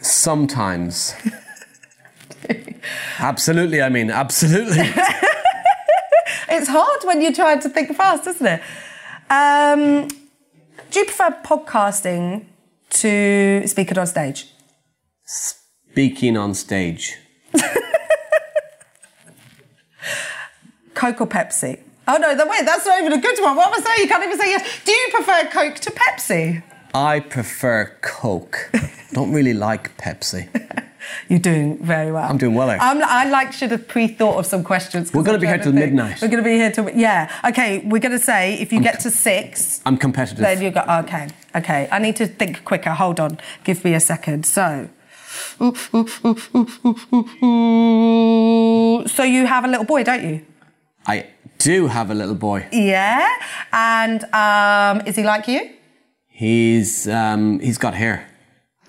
[0.00, 1.14] Sometimes.
[3.18, 4.90] absolutely, I mean, absolutely.
[6.50, 8.62] It's hard when you're trying to think fast, isn't it?
[9.30, 10.08] Um,
[10.90, 12.46] do you prefer podcasting
[12.90, 14.46] to speaking on stage?
[15.24, 17.18] Speaking on stage.
[20.94, 21.80] Coke or Pepsi?
[22.08, 23.54] Oh no, that, wait, that's not even a good one.
[23.54, 23.98] What was that?
[23.98, 24.80] You can't even say yes.
[24.84, 26.62] Do you prefer Coke to Pepsi?
[26.94, 28.70] I prefer Coke.
[29.12, 30.48] Don't really like Pepsi.
[31.28, 32.28] You're doing very well.
[32.28, 32.78] I'm doing well, eh?
[32.80, 35.12] I'm, I like should have pre-thought of some questions.
[35.12, 35.86] We're gonna be here till think.
[35.86, 36.22] midnight.
[36.22, 37.30] We're going to be here till yeah.
[37.44, 40.38] Okay, we're going to say if you get to six, I'm competitive.
[40.38, 41.28] then you go okay.
[41.54, 42.90] Okay, I need to think quicker.
[42.90, 44.44] Hold on, give me a second.
[44.46, 44.88] So,
[45.58, 45.64] so
[49.22, 50.44] you have a little boy, don't you?
[51.06, 51.26] I
[51.58, 52.66] do have a little boy.
[52.72, 53.28] Yeah,
[53.72, 55.70] and um, is he like you?
[56.28, 58.27] He's um, he's got hair.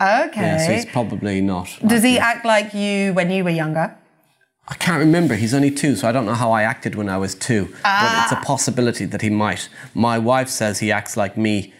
[0.01, 0.41] Okay.
[0.41, 1.67] Yeah, so he's probably not.
[1.85, 3.95] Does he act like you when you were younger?
[4.67, 5.35] I can't remember.
[5.35, 7.65] He's only two, so I don't know how I acted when I was two.
[7.65, 7.73] But
[8.23, 8.39] it's Ah.
[8.41, 9.67] a possibility that he might.
[9.95, 11.73] My wife says he acts like me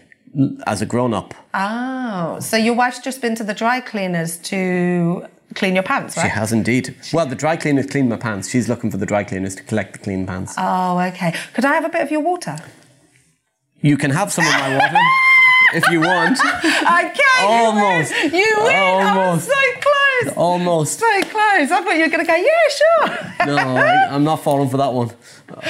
[0.67, 1.33] as a grown up.
[1.53, 6.23] Oh, so your wife's just been to the dry cleaners to clean your pants, right?
[6.23, 6.95] She has indeed.
[7.13, 8.49] Well, the dry cleaners clean my pants.
[8.49, 10.55] She's looking for the dry cleaners to collect the clean pants.
[10.57, 11.33] Oh, okay.
[11.53, 12.57] Could I have a bit of your water?
[13.81, 14.97] You can have some of my water
[15.73, 16.37] if you want.
[16.43, 17.45] I can.
[17.49, 18.11] Almost.
[18.11, 18.33] You win.
[18.33, 18.75] You win.
[19.07, 19.49] Almost.
[19.49, 20.37] I'm so close.
[20.37, 20.99] Almost.
[20.99, 21.71] So close.
[21.71, 22.49] I thought you were going to go, yeah,
[22.79, 23.17] sure.
[23.45, 25.11] No, I, I'm not falling for that one.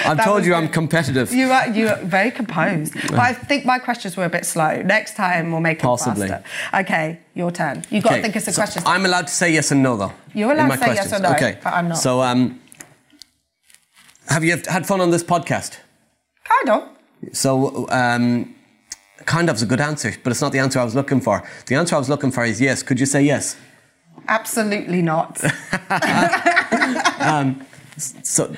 [0.05, 1.31] I've That told you I'm competitive.
[1.31, 4.81] You are you are very composed, but I think my questions were a bit slow.
[4.81, 6.27] Next time we'll make them Possibly.
[6.27, 6.43] faster.
[6.79, 7.83] Okay, your turn.
[7.91, 8.85] You've got to think of some so questions.
[8.87, 10.13] I'm allowed to say yes and no, though.
[10.33, 11.59] You're allowed to say yes or no, Okay.
[11.63, 11.97] but I'm not.
[11.99, 12.59] So, um,
[14.27, 15.77] have you had fun on this podcast?
[16.43, 17.35] kind of.
[17.35, 18.55] So, um,
[19.29, 21.43] kind of's a good answer, but it's not the answer I was looking for.
[21.67, 22.83] The answer I was looking for is yes.
[22.83, 23.55] Could you say yes?
[24.27, 25.39] Absolutely not.
[28.23, 28.55] So,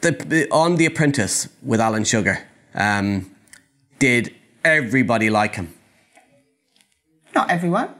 [0.00, 2.36] the, the- on The Apprentice with Alan Sugar,
[2.74, 3.30] um,
[4.00, 5.72] did everybody like him?
[7.32, 7.90] not everyone.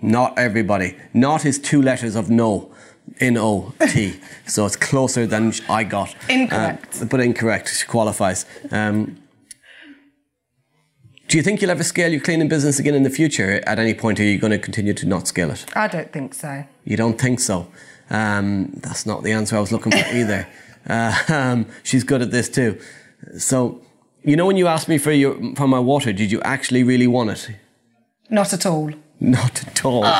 [0.00, 0.96] Not everybody.
[1.12, 2.70] Not is two letters of no.
[3.18, 4.20] in O T.
[4.46, 6.14] so it's closer than I got.
[6.28, 7.02] Incorrect.
[7.02, 7.68] Uh, but incorrect.
[7.74, 8.46] She qualifies.
[8.70, 9.16] Um,
[11.28, 13.60] do you think you'll ever scale your cleaning business again in the future?
[13.66, 15.64] At any point, are you going to continue to not scale it?
[15.74, 16.64] I don't think so.
[16.84, 17.66] You don't think so?
[18.10, 20.46] Um, that's not the answer I was looking for either.
[20.86, 22.78] Uh, um, she's good at this too.
[23.38, 23.80] So,
[24.22, 27.06] you know, when you asked me for your for my water, did you actually really
[27.06, 27.56] want it?
[28.28, 28.90] Not at all.
[29.18, 30.04] Not at all.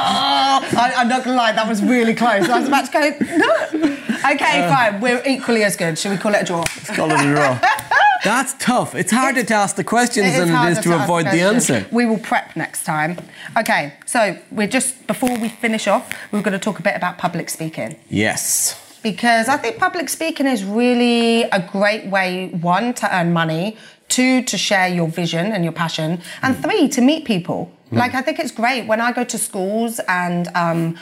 [0.57, 2.49] Oh, I, I'm not gonna lie, that was really close.
[2.49, 3.01] I was about to go.
[3.37, 4.33] No.
[4.33, 4.75] Okay, Uh.
[4.75, 5.01] fine.
[5.03, 5.99] We're equally as good.
[5.99, 6.65] Should we call it a draw?
[6.97, 7.61] Call it a draw.
[8.25, 8.95] That's tough.
[8.95, 11.87] It's harder to ask the questions It than it is is to avoid the answer.
[11.93, 13.19] We will prep next time.
[13.57, 17.19] Okay, so we're just before we finish off, we're going to talk a bit about
[17.19, 18.81] public speaking Yes.
[19.03, 23.77] because I think public speaking is really a great way one to earn money,
[24.09, 27.71] two to share your vision and your passion, and three to meet people.
[27.93, 30.49] Like I think it's great when I go to schools and.
[30.57, 30.99] Um,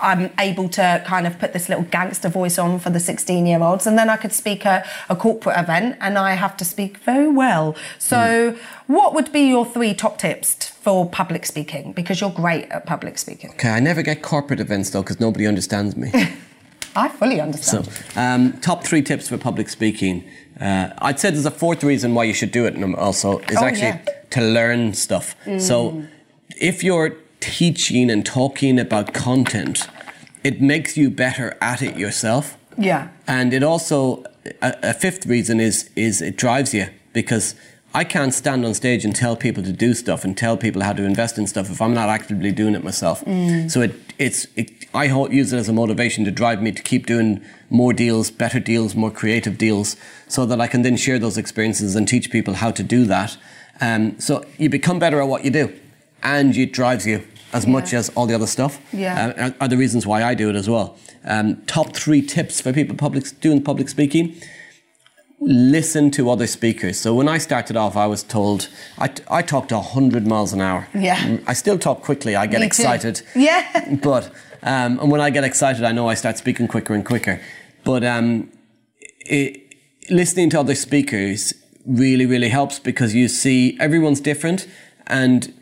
[0.00, 3.60] I'm able to kind of put this little gangster voice on for the 16 year
[3.62, 6.98] olds, and then I could speak at a corporate event and I have to speak
[6.98, 7.74] very well.
[7.98, 11.92] So, what would be your three top tips for public speaking?
[11.92, 13.50] Because you're great at public speaking.
[13.50, 16.10] Okay, I never get corporate events though because nobody understands me.
[16.96, 17.88] I fully so, understand.
[18.16, 20.24] um, top three tips for public speaking.
[20.60, 22.76] Uh, I'd say there's a fourth reason why you should do it.
[22.76, 24.04] num- Also, is Oh, actually yeah.
[24.30, 25.36] to learn stuff.
[25.58, 26.04] So,
[26.58, 29.88] if you're teaching and talking about content,
[30.44, 32.56] it makes you better at it yourself.
[32.78, 33.08] yeah.
[33.26, 34.24] And it also
[34.62, 37.54] a, a fifth reason is is it drives you because
[37.94, 40.92] I can't stand on stage and tell people to do stuff and tell people how
[40.92, 43.24] to invest in stuff if I'm not actively doing it myself.
[43.68, 47.06] So it it's it, I use it as a motivation to drive me to keep
[47.06, 49.96] doing more deals, better deals, more creative deals,
[50.28, 53.36] so that I can then share those experiences and teach people how to do that.
[53.80, 55.72] Um, so you become better at what you do,
[56.22, 58.80] and it drives you as much as all the other stuff.
[58.92, 59.32] Yeah.
[59.38, 60.96] Uh, are, the reasons why I do it as well.
[61.24, 64.34] Um, top three tips for people public doing public speaking:
[65.40, 66.98] listen to other speakers.
[67.00, 70.60] So when I started off, I was told I, I talked to hundred miles an
[70.60, 70.88] hour.
[70.94, 71.38] Yeah.
[71.46, 72.36] I still talk quickly.
[72.36, 72.66] I get Me too.
[72.66, 73.22] excited.
[73.34, 73.96] Yeah.
[74.02, 74.30] But
[74.62, 77.40] um, and when I get excited, I know I start speaking quicker and quicker.
[77.84, 78.50] But um,
[79.20, 79.74] it,
[80.10, 81.54] listening to other speakers
[81.86, 84.66] really, really helps because you see everyone's different
[85.06, 85.54] and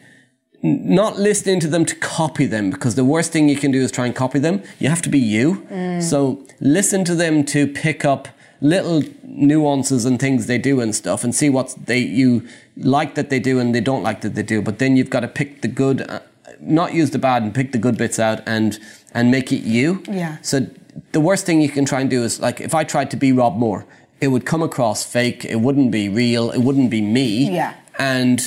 [0.64, 3.92] not listening to them to copy them because the worst thing you can do is
[3.92, 4.62] try and copy them.
[4.78, 5.66] You have to be you.
[6.00, 8.28] So listen to them to pick up
[8.62, 12.48] little nuances and things they do and stuff and see what they you
[12.78, 14.62] like that they do and they don't like that they do.
[14.62, 16.20] But then you've got to pick the good, uh,
[16.60, 18.78] not use the bad and pick the good bits out and
[19.12, 20.02] and make it you.
[20.08, 20.38] Yeah.
[20.40, 20.66] So
[21.12, 23.32] the worst thing you can try and do is like if I tried to be
[23.32, 23.84] Rob Moore,
[24.22, 25.44] it would come across fake.
[25.44, 26.50] It wouldn't be real.
[26.50, 27.54] It wouldn't be me.
[27.54, 27.74] Yeah.
[27.98, 28.40] And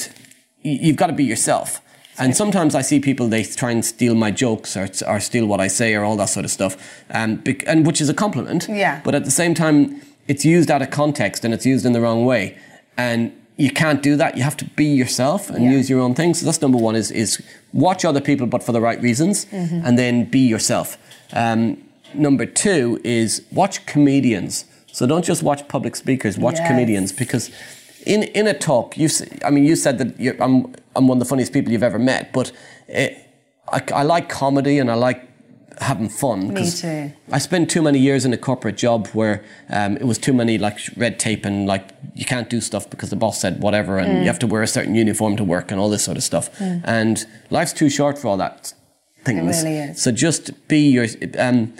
[0.63, 1.79] you've got to be yourself.
[2.19, 5.59] And sometimes I see people they try and steal my jokes or, or steal what
[5.59, 6.75] I say or all that sort of stuff,
[7.11, 8.67] um, bec- and which is a compliment.
[8.69, 9.01] Yeah.
[9.03, 12.01] But at the same time, it's used out of context and it's used in the
[12.01, 12.57] wrong way,
[12.97, 14.35] and you can't do that.
[14.37, 15.71] You have to be yourself and Yeah.
[15.77, 16.39] use your own things.
[16.39, 17.41] So that's number one: is is
[17.71, 19.81] watch other people, but for the right reasons, Mm-hmm.
[19.85, 20.97] and then be yourself.
[21.33, 21.77] Um,
[22.13, 24.65] number two is watch comedians.
[24.91, 26.37] So don't just watch public speakers.
[26.39, 26.67] Watch Yes.
[26.67, 27.51] comedians because
[28.13, 29.07] in in a talk, you
[29.47, 30.55] I mean, you said that you're, I'm
[30.95, 32.51] I'm one of the funniest people you've ever met, but
[32.87, 33.17] it,
[33.71, 35.19] I, I like comedy and I like
[35.79, 36.53] having fun.
[36.53, 37.11] Me too.
[37.31, 40.57] I spent too many years in a corporate job where um, it was too many
[40.57, 41.83] like red tape and like
[42.15, 44.19] you can't do stuff because the boss said whatever and Mm.
[44.21, 46.49] you have to wear a certain uniform to work and all this sort of stuff.
[46.85, 48.73] And life's too short for all that
[49.25, 49.63] things.
[49.63, 50.01] really is.
[50.01, 51.05] So just be your.
[51.37, 51.73] Um,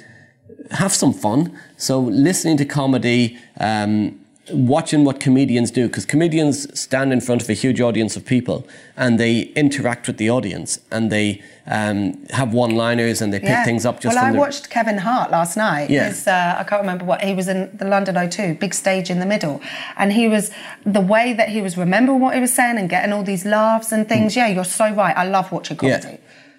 [0.72, 1.58] have some fun.
[1.78, 4.20] So listening to comedy, um,
[4.52, 8.68] watching what comedians do, because comedians stand in front of a huge audience of people
[8.96, 13.86] and they interact with the audience and they um, have one-liners and they pick things
[13.86, 15.90] up just well, I their- watched Kevin Hart last night.
[15.90, 16.08] Yeah.
[16.08, 19.20] His, uh, I can't remember what he was in the London O2, big stage in
[19.20, 19.62] the middle,
[19.98, 20.52] and he was
[20.86, 23.92] the way that he was remembering what he was saying and getting all these laughs
[23.92, 24.36] and things.
[24.36, 25.16] Yeah, you're so right.
[25.18, 26.08] I love watching comedy.
[26.08, 26.18] Yeah.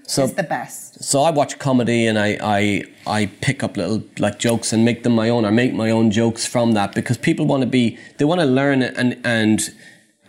[0.09, 1.03] So- is the best.
[1.05, 5.03] So I watch comedy and I, I I pick up little like jokes and make
[5.05, 7.97] them my own or make my own jokes from that because people want to be
[8.17, 9.71] they want to learn and and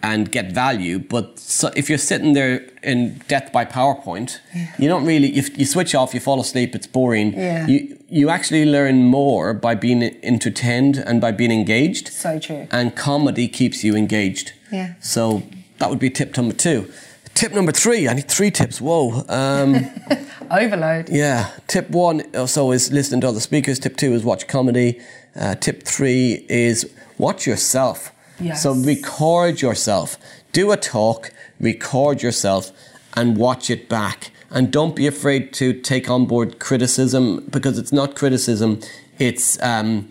[0.04, 1.00] and get value.
[1.00, 4.40] But so if you're sitting there in death by PowerPoint,
[4.78, 7.34] you don't really if you switch off, you fall asleep, it's boring.
[7.34, 7.66] Yeah.
[7.68, 12.10] You you actually learn more by being entertained and by being engaged.
[12.10, 12.68] So true.
[12.72, 14.54] And comedy keeps you engaged.
[14.72, 14.94] Yeah.
[15.00, 15.44] So
[15.80, 16.92] that would be tip number two.
[17.40, 18.06] Tip number three.
[18.10, 18.82] I need three tips.
[18.82, 19.24] Whoa.
[19.30, 19.90] Um,
[20.52, 21.08] Overload.
[21.08, 21.52] yeah.
[21.68, 23.80] Tip one also is listen to other speakers.
[23.80, 25.00] Tip two is watch comedy.
[25.38, 28.12] Uh, tip three is watch yourself.
[28.42, 28.64] Yes.
[28.64, 30.18] So record yourself.
[30.52, 31.32] Do a talk,
[31.62, 32.72] record yourself,
[33.14, 34.32] and watch it back.
[34.52, 38.82] And don't be afraid to take on board criticism because it's not criticism.
[39.18, 40.10] It's um,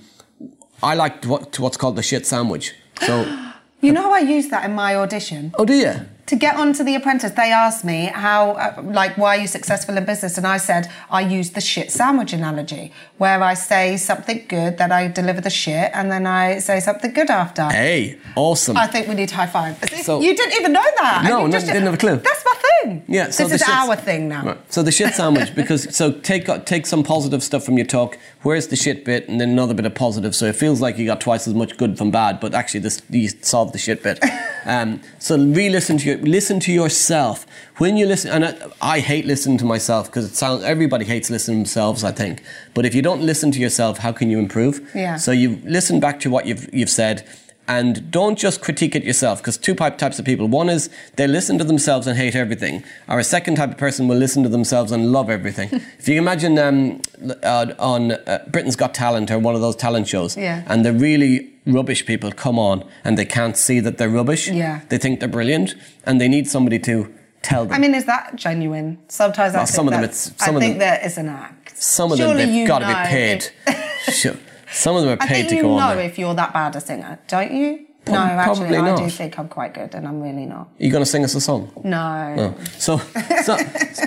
[0.82, 2.72] I like what, what's called the shit sandwich.
[3.02, 3.26] So,
[3.82, 5.52] You know, how I use that in my audition.
[5.58, 5.92] oh, do you?
[6.28, 9.96] To get onto The Apprentice, they asked me how, uh, like, why are you successful
[9.96, 10.36] in business?
[10.36, 14.92] And I said, I use the shit sandwich analogy, where I say something good, then
[14.92, 17.64] I deliver the shit, and then I say something good after.
[17.70, 18.76] Hey, awesome.
[18.76, 19.82] I think we need high five.
[20.02, 21.24] So- you didn't even know that.
[21.24, 22.16] No, you no, just- didn't have a clue.
[22.16, 23.04] That's my thing.
[23.08, 24.44] Yeah, so this is shit- our thing now.
[24.44, 24.72] Right.
[24.72, 28.18] So the shit sandwich, because so take take some positive stuff from your talk.
[28.42, 30.34] Where's the shit bit, and then another bit of positive.
[30.34, 33.00] So it feels like you got twice as much good from bad, but actually this
[33.08, 34.22] you solved the shit bit.
[34.64, 37.46] Um, so re-listen to your listen to yourself
[37.78, 38.30] when you listen.
[38.30, 42.04] And I, I hate listening to myself because it sounds everybody hates listening to themselves.
[42.04, 42.42] I think,
[42.74, 44.90] but if you don't listen to yourself, how can you improve?
[44.94, 45.16] Yeah.
[45.16, 47.26] So you listen back to what you've you've said.
[47.68, 50.48] And don't just critique it yourself, because two type- types of people.
[50.48, 54.08] One is they listen to themselves and hate everything, or a second type of person
[54.08, 55.68] will listen to themselves and love everything.
[55.98, 57.02] if you imagine um,
[57.42, 60.62] uh, on uh, Britain's Got Talent or one of those talent shows, Yeah.
[60.66, 64.48] and the really rubbish people come on and they can't see that they're rubbish.
[64.48, 64.80] Yeah.
[64.88, 65.74] They think they're brilliant,
[66.06, 67.12] and they need somebody to
[67.42, 67.74] tell them.
[67.74, 68.96] I mean, is that genuine?
[69.08, 71.04] Sometimes I Well, think some of them that- it's- some I of think them- that
[71.04, 71.76] is an act.
[71.76, 73.50] Some of Surely them they've got to be paid.
[74.12, 74.36] sure.
[74.72, 76.06] Some of them are I paid think to you go know on there.
[76.06, 77.86] if you're that bad a singer, don't you?
[78.06, 80.68] No, actually, I do think I'm quite good, and I'm really not.
[80.80, 81.70] Are you going to sing us a song?
[81.84, 82.34] No.
[82.34, 82.54] No.
[82.78, 82.96] So,
[83.42, 83.58] so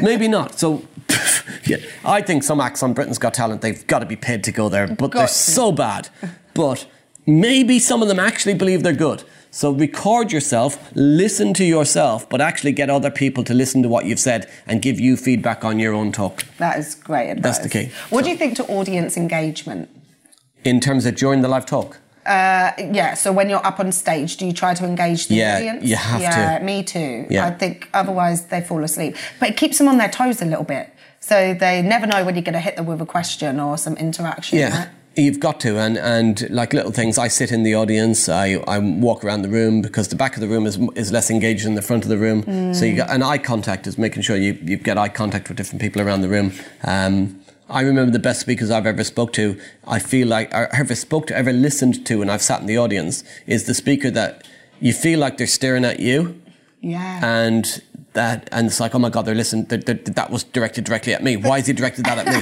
[0.02, 0.58] maybe not.
[0.58, 0.84] So,
[1.66, 4.52] yeah, I think some acts on Britain's Got Talent, they've got to be paid to
[4.52, 5.34] go there, but they're to.
[5.34, 6.10] so bad.
[6.56, 6.88] But
[7.28, 9.24] maybe some of them actually believe they're good.
[9.54, 14.06] So record yourself, listen to yourself, but actually get other people to listen to what
[14.06, 16.44] you've said and give you feedback on your own talk.
[16.58, 17.58] That is great advice.
[17.58, 17.92] That's the key.
[18.10, 19.90] What do you think to audience engagement?
[20.64, 21.98] In terms of during the live talk.
[22.26, 25.64] Uh, yeah, so when you're up on stage, do you try to engage the audience?
[25.64, 25.86] Yeah, audience?
[25.90, 26.64] you have yeah, to.
[26.64, 27.26] me too.
[27.30, 27.48] Yeah.
[27.48, 29.16] I think otherwise they fall asleep.
[29.40, 30.94] But it keeps them on their toes a little bit.
[31.20, 33.96] So they never know when you're going to hit them with a question or some
[33.98, 34.60] interaction.
[34.60, 34.78] Yeah.
[34.78, 34.90] right?
[35.16, 38.80] You've got to, and, and like little things, I sit in the audience, I, I
[38.80, 41.76] walk around the room because the back of the room is, is less engaged than
[41.76, 42.74] the front of the room.
[42.74, 45.58] So you got, and eye contact is making sure you, you get eye contact with
[45.58, 46.54] different people around the room.
[46.84, 47.41] Um,
[47.72, 51.28] I remember the best speakers I've ever spoke to, I feel like, or ever spoke
[51.28, 54.46] to, ever listened to, and I've sat in the audience, is the speaker that
[54.82, 56.40] you feel like they're staring at you.
[56.84, 57.20] Yeah.
[57.24, 57.80] and
[58.14, 61.14] that and it's like oh my god they're listening they they that was directed directly
[61.14, 61.38] at me.
[61.38, 62.42] Why is he directed that at me?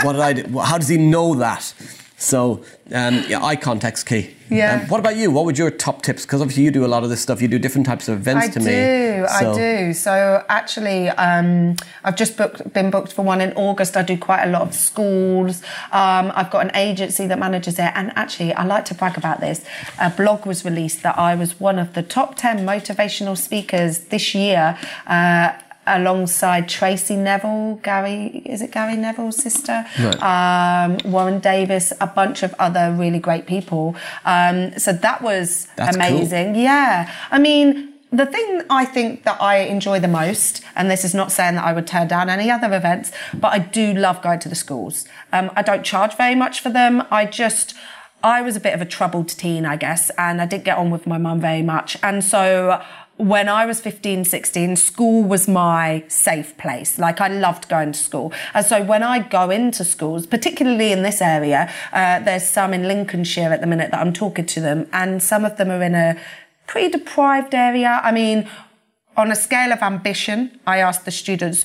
[0.04, 0.58] What did i do?
[0.60, 1.74] How does he know that?
[2.16, 4.80] So um, yeah eye contact's key Yeah.
[4.82, 7.04] um, what about you what would your top tips because obviously you do a lot
[7.04, 9.54] of this stuff you do different types of events I to do, me I So-
[9.54, 9.92] do.
[9.92, 13.96] So actually, um, I've just booked, been booked for one in August.
[13.96, 15.62] I do quite a lot of schools.
[15.92, 19.40] Um, I've got an agency that manages it, and actually, I like to brag about
[19.40, 19.64] this.
[20.00, 24.34] A blog was released that I was one of the top ten motivational speakers this
[24.34, 24.78] year.
[25.06, 25.52] Uh,
[25.88, 29.84] Alongside Tracey Neville, Gary, is it Gary Neville's sister?
[29.98, 30.22] Right.
[30.22, 33.96] Um, Warren Davis, a bunch of other really great people.
[34.24, 36.06] Um, so that was That's cool.
[36.06, 36.54] amazing.
[36.54, 37.12] Yeah.
[37.30, 41.30] I mean, the thing I think that I enjoy the most, and this is not
[41.30, 44.48] saying that I would turn down any other events, but I do love going to
[44.48, 45.06] the schools.
[45.32, 47.04] Um, I don't charge very much for them.
[47.10, 47.74] I just,
[48.22, 50.90] I was a bit of a troubled teen, I guess, and I didn't get on
[50.90, 51.98] with my mum very much.
[52.02, 52.82] And so
[53.18, 56.98] when I was 15, 16, school was my safe place.
[56.98, 58.32] Like I loved going to school.
[58.54, 62.84] And so when I go into schools, particularly in this area, uh, there's some in
[62.84, 65.96] Lincolnshire at the minute that I'm talking to them, and some of them are in
[65.96, 66.16] a
[66.68, 68.00] pretty deprived area.
[68.04, 68.48] I mean,
[69.16, 71.64] on a scale of ambition, I asked the students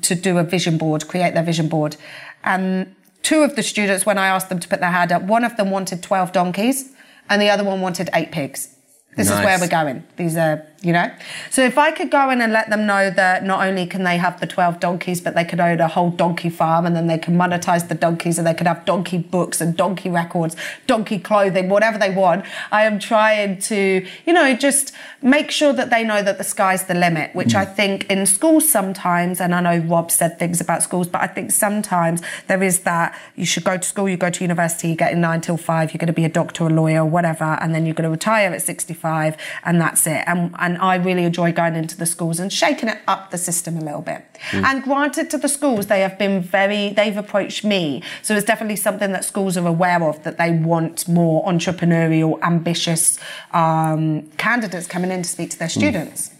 [0.00, 1.96] to do a vision board, create their vision board.
[2.44, 5.42] And two of the students, when I asked them to put their hand up, one
[5.42, 6.92] of them wanted 12 donkeys
[7.28, 8.68] and the other one wanted eight pigs.
[9.16, 10.04] This is where we're going.
[10.16, 11.10] These are you know?
[11.50, 14.18] So if I could go in and let them know that not only can they
[14.18, 17.18] have the 12 donkeys, but they could own a whole donkey farm and then they
[17.18, 20.56] can monetize the donkeys and they could have donkey books and donkey records,
[20.86, 22.44] donkey clothing, whatever they want.
[22.70, 26.84] I am trying to, you know, just make sure that they know that the sky's
[26.84, 27.56] the limit, which mm.
[27.56, 31.26] I think in schools sometimes, and I know Rob said things about schools, but I
[31.26, 34.96] think sometimes there is that you should go to school, you go to university, you
[34.96, 37.58] get in nine till five, you're going to be a doctor, a lawyer, or whatever,
[37.60, 40.24] and then you're going to retire at 65 and that's it.
[40.26, 43.76] And, and I really enjoy going into the schools and shaking it up the system
[43.76, 44.24] a little bit.
[44.50, 44.64] Mm.
[44.64, 48.02] And granted to the schools, they have been very, they've approached me.
[48.22, 53.18] So it's definitely something that schools are aware of that they want more entrepreneurial, ambitious
[53.52, 56.33] um, candidates coming in to speak to their mm.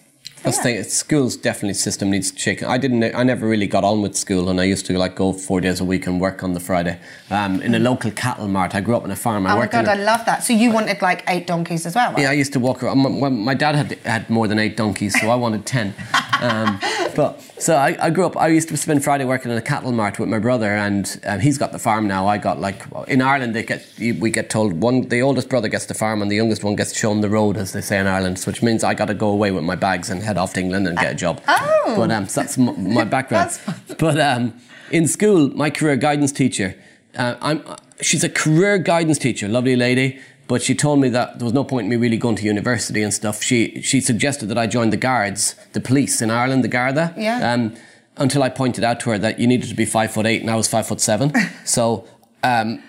[0.45, 0.51] Yeah.
[0.51, 0.85] the thing.
[0.85, 2.63] School's definitely system needs to shake.
[2.63, 3.03] I didn't.
[3.15, 5.81] I never really got on with school, and I used to like go four days
[5.81, 6.99] a week and work on the Friday
[7.31, 8.75] um, in a local cattle mart.
[8.75, 9.47] I grew up on a farm.
[9.47, 10.45] I oh my god, I love that.
[10.45, 12.13] So you wanted like eight donkeys as well?
[12.13, 12.23] Right?
[12.23, 12.99] Yeah, I used to walk around.
[12.99, 15.95] My, my, dad had had more than eight donkeys, so I wanted ten.
[16.41, 16.79] Um,
[17.15, 18.37] but so I, I, grew up.
[18.37, 21.41] I used to spend Friday working in a cattle mart with my brother, and um,
[21.41, 22.27] he's got the farm now.
[22.27, 25.87] I got like in Ireland, they get we get told one the oldest brother gets
[25.87, 28.41] the farm, and the youngest one gets shown the road, as they say in Ireland,
[28.45, 30.89] which means I got to go away with my bags and head off to England
[30.89, 31.41] and get a job.
[31.47, 33.59] Oh, but um, so that's m- my background.
[33.99, 34.55] but um,
[34.91, 36.77] in school, my career guidance teacher,
[37.17, 37.63] uh, I'm
[38.01, 40.21] she's a career guidance teacher, lovely lady.
[40.47, 43.03] But she told me that there was no point in me really going to university
[43.03, 43.43] and stuff.
[43.43, 47.15] She she suggested that I join the guards, the police in Ireland, the Garda.
[47.17, 47.53] Yeah.
[47.53, 47.75] Um,
[48.17, 50.51] until I pointed out to her that you needed to be five foot eight and
[50.51, 51.33] I was five foot seven.
[51.65, 52.07] so
[52.43, 52.83] um,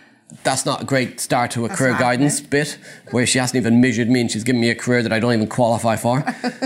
[0.43, 2.77] that's not a great start to a that's career guidance bit
[3.11, 5.33] where she hasn't even measured me and she's given me a career that I don't
[5.33, 6.23] even qualify for.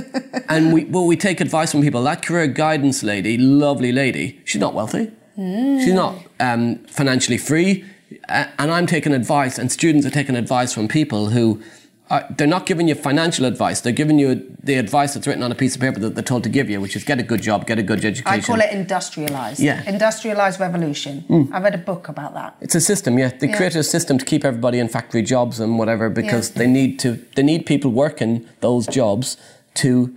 [0.49, 2.03] and we well we take advice from people.
[2.03, 5.11] That career guidance lady, lovely lady, she's not wealthy.
[5.37, 5.79] Mm.
[5.79, 7.85] She's not um, financially free
[8.30, 11.61] and I'm taking advice, and students are taking advice from people who
[12.09, 13.82] are, they're not giving you financial advice.
[13.82, 16.43] They're giving you the advice that's written on a piece of paper that they're told
[16.43, 18.27] to give you, which is get a good job, get a good education.
[18.27, 19.59] I call it industrialized.
[19.59, 19.88] Yeah.
[19.88, 21.23] Industrialized revolution.
[21.30, 21.53] Mm.
[21.53, 22.57] I read a book about that.
[22.61, 23.30] It's a system, yeah.
[23.30, 23.57] They yeah.
[23.57, 26.59] created a system to keep everybody in factory jobs and whatever because yeah.
[26.59, 29.38] they need to they need people working those jobs
[29.75, 30.15] to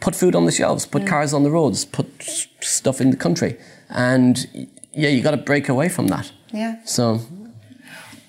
[0.00, 1.08] put food on the shelves, put mm.
[1.08, 2.06] cars on the roads, put
[2.60, 3.58] stuff in the country.
[3.90, 6.32] And yeah, you got to break away from that.
[6.52, 6.84] Yeah.
[6.84, 7.20] So.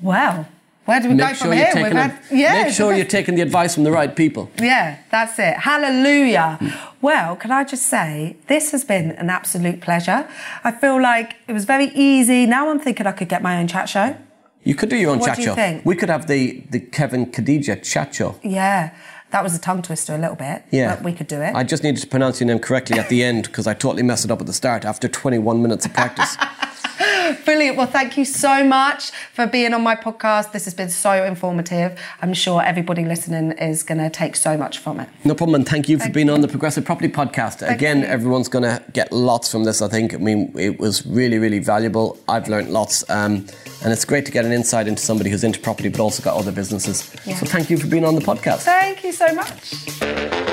[0.01, 0.45] Wow.
[0.85, 1.71] Where do we make go sure from here?
[1.75, 4.49] We've had, yeah, make sure you're taking the advice from the right people.
[4.59, 5.55] Yeah, that's it.
[5.57, 6.57] Hallelujah.
[7.01, 10.27] Well, can I just say, this has been an absolute pleasure.
[10.63, 12.47] I feel like it was very easy.
[12.47, 14.17] Now I'm thinking I could get my own chat show.
[14.63, 15.55] You could do your own what chat do you show.
[15.55, 15.85] Think?
[15.85, 18.39] We could have the, the Kevin Khadija chat show.
[18.43, 18.93] Yeah.
[19.31, 20.63] That was a tongue twister a little bit.
[20.71, 20.95] Yeah.
[20.95, 21.55] But we could do it.
[21.55, 24.25] I just needed to pronounce your name correctly at the end because I totally messed
[24.25, 26.37] it up at the start after 21 minutes of practice.
[27.45, 27.77] Brilliant.
[27.77, 30.51] Well, thank you so much for being on my podcast.
[30.51, 31.99] This has been so informative.
[32.21, 35.09] I'm sure everybody listening is going to take so much from it.
[35.23, 35.55] No problem.
[35.55, 36.33] And thank you for being you.
[36.33, 37.59] on the Progressive Property Podcast.
[37.59, 38.05] Thank Again, you.
[38.05, 40.13] everyone's going to get lots from this, I think.
[40.13, 42.19] I mean, it was really, really valuable.
[42.27, 43.09] I've learned lots.
[43.09, 43.47] Um,
[43.83, 46.37] and it's great to get an insight into somebody who's into property but also got
[46.37, 47.13] other businesses.
[47.25, 47.35] Yeah.
[47.35, 48.59] So thank you for being on the podcast.
[48.59, 50.50] Thank you so much.